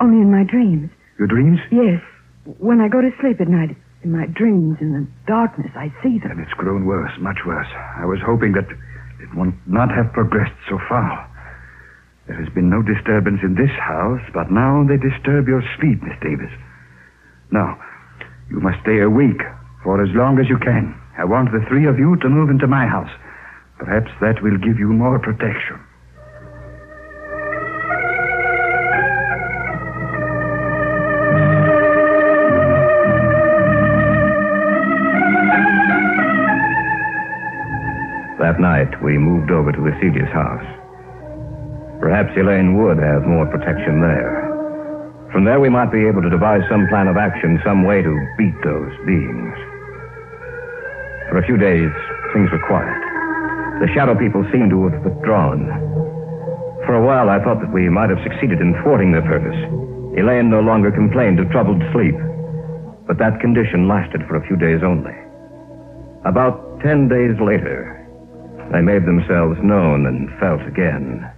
only 0.02 0.18
in 0.18 0.34
my 0.34 0.42
dreams. 0.44 0.90
Your 1.22 1.30
dreams? 1.30 1.60
Yes. 1.70 2.02
When 2.58 2.82
I 2.82 2.90
go 2.90 3.02
to 3.06 3.14
sleep 3.22 3.38
at 3.40 3.48
night, 3.48 3.78
in 4.04 4.12
my 4.12 4.26
dreams, 4.26 4.78
in 4.82 4.94
the 4.94 5.08
darkness, 5.28 5.72
I 5.76 5.94
see 6.02 6.18
them. 6.18 6.32
And 6.32 6.40
it's 6.40 6.54
grown 6.54 6.86
worse, 6.86 7.12
much 7.20 7.46
worse. 7.46 7.68
I 7.98 8.06
was 8.06 8.20
hoping 8.26 8.54
that 8.54 8.66
it 9.22 9.30
would 9.36 9.54
not 9.68 9.90
have 9.94 10.14
progressed 10.14 10.58
so 10.70 10.80
far. 10.90 11.30
There 12.28 12.38
has 12.38 12.50
been 12.54 12.70
no 12.70 12.82
disturbance 12.82 13.42
in 13.44 13.56
this 13.56 13.74
house, 13.78 14.22
but 14.34 14.52
now 14.52 14.86
they 14.88 14.98
disturb 14.98 15.48
your 15.48 15.62
sleep, 15.78 16.02
Miss 16.02 16.18
Davis. 16.22 16.52
Now, 17.52 17.78
you 18.50 18.60
must 18.60 18.82
stay 18.82 19.02
awake 19.02 19.42
for 19.84 20.02
as 20.02 20.10
long 20.16 20.40
as 20.40 20.50
you 20.50 20.58
can. 20.58 20.96
I 21.18 21.26
want 21.26 21.52
the 21.52 21.66
three 21.68 21.86
of 21.86 22.00
you 22.00 22.16
to 22.22 22.30
move 22.30 22.50
into 22.50 22.68
my 22.68 22.88
house. 22.88 23.12
Perhaps 23.78 24.12
that 24.22 24.42
will 24.42 24.58
give 24.58 24.80
you 24.80 24.88
more 24.88 25.20
protection. 25.20 25.80
That 38.52 38.60
night, 38.60 38.92
we 39.02 39.16
moved 39.18 39.48
over 39.48 39.72
to 39.72 39.80
Heselius' 39.80 40.28
house. 40.36 40.68
Perhaps 42.04 42.36
Elaine 42.36 42.76
would 42.84 43.00
have 43.00 43.24
more 43.24 43.48
protection 43.48 44.04
there. 44.04 44.44
From 45.32 45.48
there, 45.48 45.62
we 45.62 45.72
might 45.72 45.88
be 45.88 46.04
able 46.04 46.22
to 46.22 46.30
devise 46.30 46.60
some 46.68 46.84
plan 46.92 47.08
of 47.08 47.16
action, 47.16 47.64
some 47.64 47.88
way 47.88 48.04
to 48.04 48.12
beat 48.36 48.52
those 48.60 48.92
beings. 49.08 49.56
For 51.32 51.40
a 51.40 51.48
few 51.48 51.56
days, 51.56 51.96
things 52.36 52.52
were 52.52 52.68
quiet. 52.68 53.00
The 53.80 53.88
shadow 53.96 54.20
people 54.20 54.44
seemed 54.52 54.76
to 54.76 54.84
have 54.84 55.00
withdrawn. 55.00 55.72
For 56.84 57.00
a 57.00 57.06
while, 57.08 57.32
I 57.32 57.40
thought 57.40 57.64
that 57.64 57.72
we 57.72 57.88
might 57.88 58.12
have 58.12 58.20
succeeded 58.20 58.60
in 58.60 58.76
thwarting 58.84 59.16
their 59.16 59.24
purpose. 59.24 59.56
Elaine 60.20 60.52
no 60.52 60.60
longer 60.60 60.92
complained 60.92 61.40
of 61.40 61.48
troubled 61.56 61.80
sleep. 61.96 62.20
But 63.08 63.16
that 63.24 63.40
condition 63.40 63.88
lasted 63.88 64.28
for 64.28 64.36
a 64.36 64.46
few 64.46 64.60
days 64.60 64.84
only. 64.84 65.16
About 66.28 66.84
ten 66.84 67.08
days 67.08 67.40
later, 67.40 68.01
they 68.72 68.82
made 68.82 69.06
themselves 69.06 69.60
known 69.62 70.06
and 70.06 70.32
felt 70.40 70.62
again. 70.64 71.30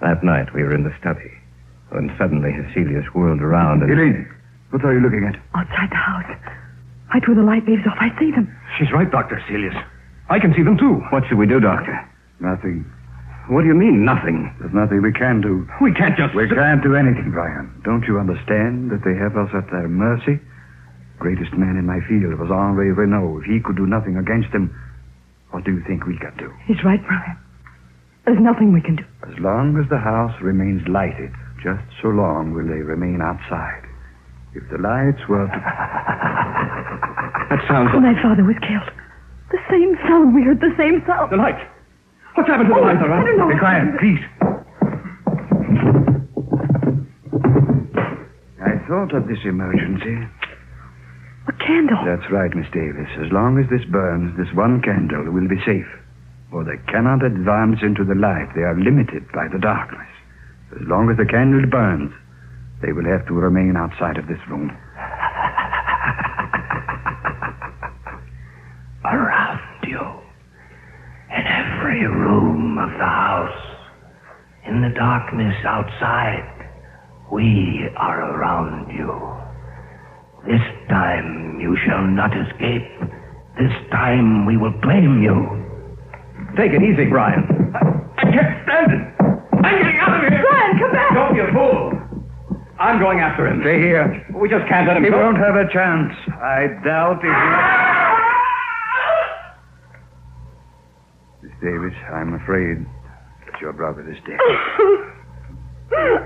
That 0.00 0.24
night, 0.24 0.54
we 0.54 0.62
were 0.62 0.74
in 0.74 0.84
the 0.84 0.96
study. 0.98 1.30
When 1.90 2.14
suddenly 2.16 2.52
Heselius 2.52 3.12
whirled 3.14 3.42
around 3.42 3.82
and... 3.82 3.92
Elaine, 3.92 4.28
what 4.70 4.84
are 4.84 4.94
you 4.94 5.00
looking 5.00 5.24
at? 5.24 5.36
Outside 5.54 5.90
the 5.90 5.96
house. 5.96 6.30
Right 7.12 7.26
where 7.26 7.36
the 7.36 7.42
light 7.42 7.66
leaves 7.66 7.82
off, 7.86 7.98
I 8.00 8.08
see 8.18 8.30
them. 8.30 8.48
She's 8.78 8.92
right, 8.92 9.10
Dr. 9.10 9.36
Heselius. 9.36 9.76
I 10.30 10.38
can 10.38 10.54
see 10.54 10.62
them, 10.62 10.78
too. 10.78 11.02
What 11.10 11.24
should 11.28 11.38
we 11.38 11.46
do, 11.46 11.60
Doctor? 11.60 11.98
Nothing. 12.38 12.86
What 13.50 13.62
do 13.62 13.66
you 13.66 13.74
mean, 13.74 14.04
nothing? 14.04 14.54
There's 14.60 14.72
nothing 14.72 15.02
we 15.02 15.12
can 15.12 15.42
do. 15.42 15.68
We 15.82 15.92
can't 15.92 16.16
just... 16.16 16.34
We 16.34 16.48
can't 16.48 16.82
do 16.82 16.94
anything, 16.94 17.32
Brian. 17.34 17.68
Don't 17.84 18.06
you 18.06 18.18
understand 18.18 18.90
that 18.94 19.02
they 19.04 19.18
have 19.18 19.36
us 19.36 19.50
at 19.52 19.68
their 19.74 19.88
mercy? 19.88 20.38
The 20.38 21.18
greatest 21.18 21.52
man 21.52 21.76
in 21.76 21.84
my 21.84 22.00
field 22.06 22.38
was 22.38 22.48
Henri 22.48 22.92
Renault. 22.92 23.42
If 23.42 23.50
he 23.50 23.60
could 23.60 23.76
do 23.76 23.86
nothing 23.86 24.16
against 24.16 24.52
them, 24.52 24.70
what 25.60 25.66
do 25.68 25.76
you 25.76 25.84
think 25.86 26.06
we 26.08 26.16
can 26.16 26.32
do? 26.40 26.48
He's 26.64 26.80
right, 26.88 27.04
Brian. 27.04 27.36
There's 28.24 28.40
nothing 28.40 28.72
we 28.72 28.80
can 28.80 28.96
do. 28.96 29.04
As 29.28 29.36
long 29.44 29.76
as 29.76 29.84
the 29.92 29.98
house 30.00 30.32
remains 30.40 30.80
lighted, 30.88 31.28
just 31.62 31.84
so 32.00 32.08
long 32.08 32.54
will 32.56 32.64
they 32.64 32.80
remain 32.80 33.20
outside. 33.20 33.84
If 34.56 34.64
the 34.72 34.78
lights 34.80 35.20
were 35.28 35.44
to... 35.44 35.60
That 37.52 37.60
sounds 37.68 37.92
When 37.92 38.04
like... 38.08 38.16
my 38.16 38.22
father 38.24 38.40
was 38.44 38.56
killed, 38.64 38.88
the 39.52 39.58
same 39.68 39.98
sound. 40.08 40.32
We 40.34 40.40
heard 40.48 40.60
the 40.64 40.72
same 40.80 41.02
sound. 41.04 41.28
The 41.30 41.36
lights. 41.36 41.60
What's 42.40 42.48
happened 42.48 42.70
to 42.70 42.74
the 42.74 42.80
Oh, 42.80 42.84
lights, 42.88 43.02
all 43.04 43.12
I 43.12 43.20
don't 43.20 43.36
know. 43.36 43.48
Be 43.52 43.58
quiet, 43.60 44.00
please. 44.00 44.22
I 48.64 48.80
thought 48.88 49.12
of 49.12 49.28
this 49.28 49.44
emergency. 49.44 50.24
A 51.60 51.66
candle. 51.66 51.98
That's 52.04 52.30
right, 52.32 52.54
Miss 52.54 52.70
Davis. 52.72 53.08
As 53.20 53.30
long 53.32 53.58
as 53.58 53.68
this 53.70 53.84
burns, 53.90 54.36
this 54.36 54.52
one 54.54 54.80
candle 54.82 55.30
will 55.30 55.48
be 55.48 55.60
safe. 55.66 55.86
For 56.50 56.64
they 56.64 56.78
cannot 56.90 57.24
advance 57.24 57.80
into 57.82 58.04
the 58.04 58.14
light. 58.14 58.48
They 58.54 58.62
are 58.62 58.78
limited 58.78 59.30
by 59.32 59.48
the 59.52 59.58
darkness. 59.58 60.08
As 60.72 60.86
long 60.88 61.10
as 61.10 61.16
the 61.16 61.26
candle 61.26 61.66
burns, 61.70 62.12
they 62.82 62.92
will 62.92 63.04
have 63.04 63.26
to 63.26 63.34
remain 63.34 63.76
outside 63.76 64.16
of 64.16 64.26
this 64.26 64.40
room. 64.48 64.70
Around 69.04 69.60
you. 69.86 70.00
In 71.30 71.44
every 71.46 72.06
room 72.06 72.78
of 72.78 72.90
the 72.90 73.04
house. 73.04 73.62
In 74.66 74.82
the 74.82 74.90
darkness 74.96 75.56
outside. 75.64 76.46
We 77.30 77.88
are 77.96 78.34
around 78.34 78.90
you. 78.90 79.40
This 80.46 80.62
time 80.90 81.58
you 81.60 81.76
shall 81.86 82.02
not 82.04 82.30
escape. 82.36 82.82
This 83.58 83.72
time 83.90 84.44
we 84.46 84.56
will 84.56 84.72
claim 84.82 85.22
you. 85.22 85.36
Take 86.56 86.72
it 86.72 86.82
easy, 86.82 87.06
Brian. 87.08 87.46
I, 87.74 87.78
I 88.18 88.24
can't 88.30 88.62
stand 88.66 88.92
it. 88.92 89.02
I'm 89.64 89.78
getting 89.78 89.98
out 90.00 90.14
of 90.18 90.20
here. 90.32 90.42
Brian, 90.42 90.78
come 90.78 90.92
back! 90.92 91.14
Don't 91.14 91.34
be 91.34 91.40
a 91.40 91.52
fool. 91.52 91.92
I'm 92.80 92.98
going 92.98 93.20
after 93.20 93.46
him. 93.46 93.60
Stay 93.62 93.78
here. 93.78 94.26
We 94.34 94.48
just 94.48 94.66
can't 94.68 94.88
let 94.88 94.96
him 94.96 95.04
He 95.04 95.10
go. 95.10 95.18
won't 95.18 95.36
have 95.38 95.54
a 95.54 95.68
chance. 95.72 96.12
I 96.42 96.66
doubt 96.82 97.20
if 97.22 97.30
he... 101.42 101.46
Miss 101.46 101.52
Davis, 101.62 101.94
I'm 102.12 102.34
afraid 102.34 102.86
that 103.46 103.60
your 103.60 103.72
brother 103.74 104.02
is 104.10 104.18
dead. 104.26 104.40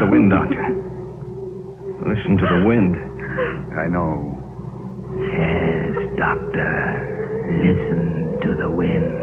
The 0.00 0.06
wind, 0.20 0.30
Doctor. 0.30 0.64
Listen 2.04 2.36
to 2.36 2.46
the 2.46 2.66
wind. 2.66 2.96
I 3.72 3.86
know. 3.88 4.36
Yes, 5.16 5.96
Doctor. 6.18 6.72
Listen 7.64 8.36
to 8.42 8.54
the 8.60 8.70
wind. 8.70 9.16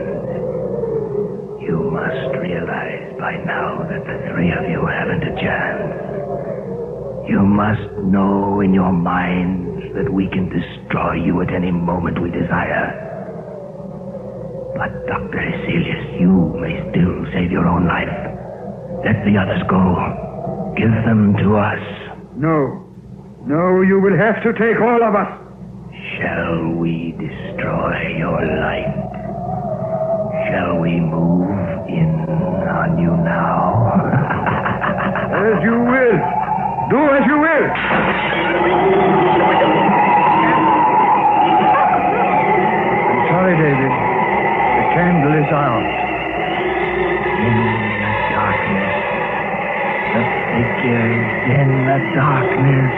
You 1.62 1.91
must 1.91 2.33
realize 2.41 3.13
by 3.19 3.38
now 3.45 3.86
that 3.89 4.01
the 4.05 4.17
three 4.31 4.51
of 4.51 4.69
you 4.69 4.86
haven't 4.86 5.23
a 5.23 5.33
chance. 5.38 7.29
You 7.29 7.41
must 7.45 7.91
know 8.05 8.62
in 8.62 8.73
your 8.73 8.93
minds 8.93 9.93
that 9.93 10.12
we 10.12 10.27
can 10.29 10.49
destroy 10.49 11.15
you 11.15 11.41
at 11.41 11.53
any 11.53 11.71
moment 11.71 12.21
we 12.21 12.31
desire. 12.31 13.03
But, 14.77 15.07
Dr. 15.07 15.41
Heselius, 15.41 16.19
you 16.21 16.53
may 16.62 16.79
still 16.91 17.25
save 17.33 17.51
your 17.51 17.67
own 17.67 17.88
life. 17.88 18.13
Let 19.03 19.25
the 19.25 19.38
others 19.38 19.63
go. 19.69 20.26
Give 20.77 20.93
them 21.05 21.33
to 21.41 21.57
us. 21.57 21.81
No. 22.35 22.85
No, 23.47 23.81
you 23.81 23.99
will 23.99 24.15
have 24.17 24.43
to 24.43 24.53
take 24.53 24.79
all 24.79 25.01
of 25.01 25.15
us. 25.15 25.27
Shall 26.19 26.77
we 26.77 27.13
destroy 27.17 28.13
your 28.17 28.45
light? 28.61 28.93
Shall 30.51 30.77
we 30.79 30.99
move 30.99 31.49
in 31.89 32.13
on 32.69 32.99
you 32.99 33.09
now? 33.09 33.89
As 35.33 35.63
you 35.63 35.79
will. 35.81 36.19
Do 36.91 36.99
as 37.09 37.25
you 37.25 37.37
will. 37.41 37.67
in 51.43 51.86
the 51.86 52.00
darkness. 52.13 52.93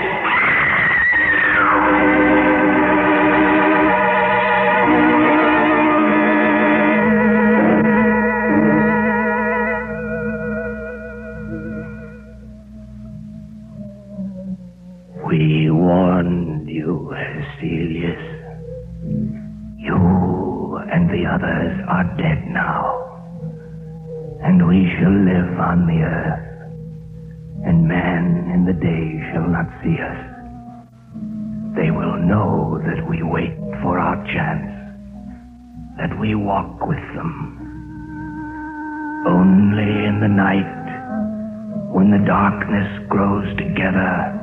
Them. 37.30 39.26
Only 39.28 40.06
in 40.08 40.20
the 40.22 40.28
night, 40.28 40.80
when 41.94 42.12
the 42.12 42.24
darkness 42.26 42.88
grows 43.10 43.48
together, 43.58 44.36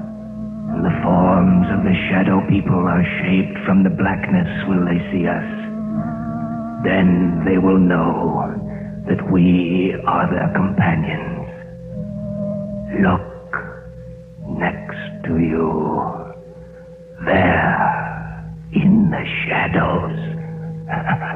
and 0.77 0.85
the 0.85 1.01
forms 1.03 1.67
of 1.73 1.85
the 1.85 1.95
shadow 2.11 2.43
people 2.49 2.87
are 2.87 3.05
shaped 3.23 3.59
from 3.65 3.83
the 3.83 3.91
blackness 3.91 4.49
will 4.69 4.85
they 4.85 4.99
see 5.11 5.27
us. 5.27 5.47
Then 6.85 7.43
they 7.47 7.59
will 7.59 7.79
know 7.79 8.53
that 9.09 9.31
we 9.31 9.95
are 10.07 10.29
their 10.29 10.53
companions. 10.55 11.49
Look 13.01 13.23
next 14.59 15.25
to 15.27 15.39
you. 15.39 16.13
There, 17.25 18.53
in 18.73 19.11
the 19.11 19.25
shadows. 19.47 20.19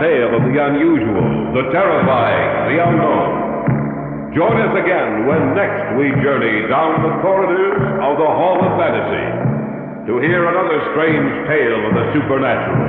tale 0.00 0.32
of 0.32 0.42
the 0.48 0.56
unusual, 0.56 1.52
the 1.52 1.68
terrifying, 1.76 2.72
the 2.72 2.78
unknown. 2.80 4.32
Join 4.32 4.56
us 4.56 4.72
again 4.80 5.28
when 5.28 5.52
next 5.52 6.00
we 6.00 6.08
journey 6.24 6.64
down 6.72 7.04
the 7.04 7.20
corridors 7.20 7.76
of 8.00 8.16
the 8.16 8.30
Hall 8.30 8.64
of 8.64 8.72
Fantasy 8.80 9.28
to 10.08 10.18
hear 10.24 10.48
another 10.48 10.80
strange 10.96 11.28
tale 11.46 11.80
of 11.84 11.92
the 11.92 12.04
supernatural. 12.16 12.80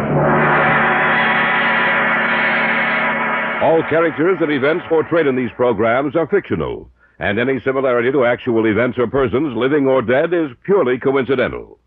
All 3.61 3.83
characters 3.89 4.37
and 4.39 4.51
events 4.51 4.85
portrayed 4.87 5.27
in 5.27 5.35
these 5.35 5.51
programs 5.57 6.15
are 6.15 6.27
fictional, 6.27 6.89
and 7.19 7.37
any 7.37 7.59
similarity 7.59 8.11
to 8.11 8.23
actual 8.23 8.65
events 8.65 8.97
or 8.97 9.07
persons, 9.07 9.55
living 9.55 9.85
or 9.85 10.01
dead, 10.01 10.33
is 10.33 10.49
purely 10.63 10.97
coincidental. 10.97 11.77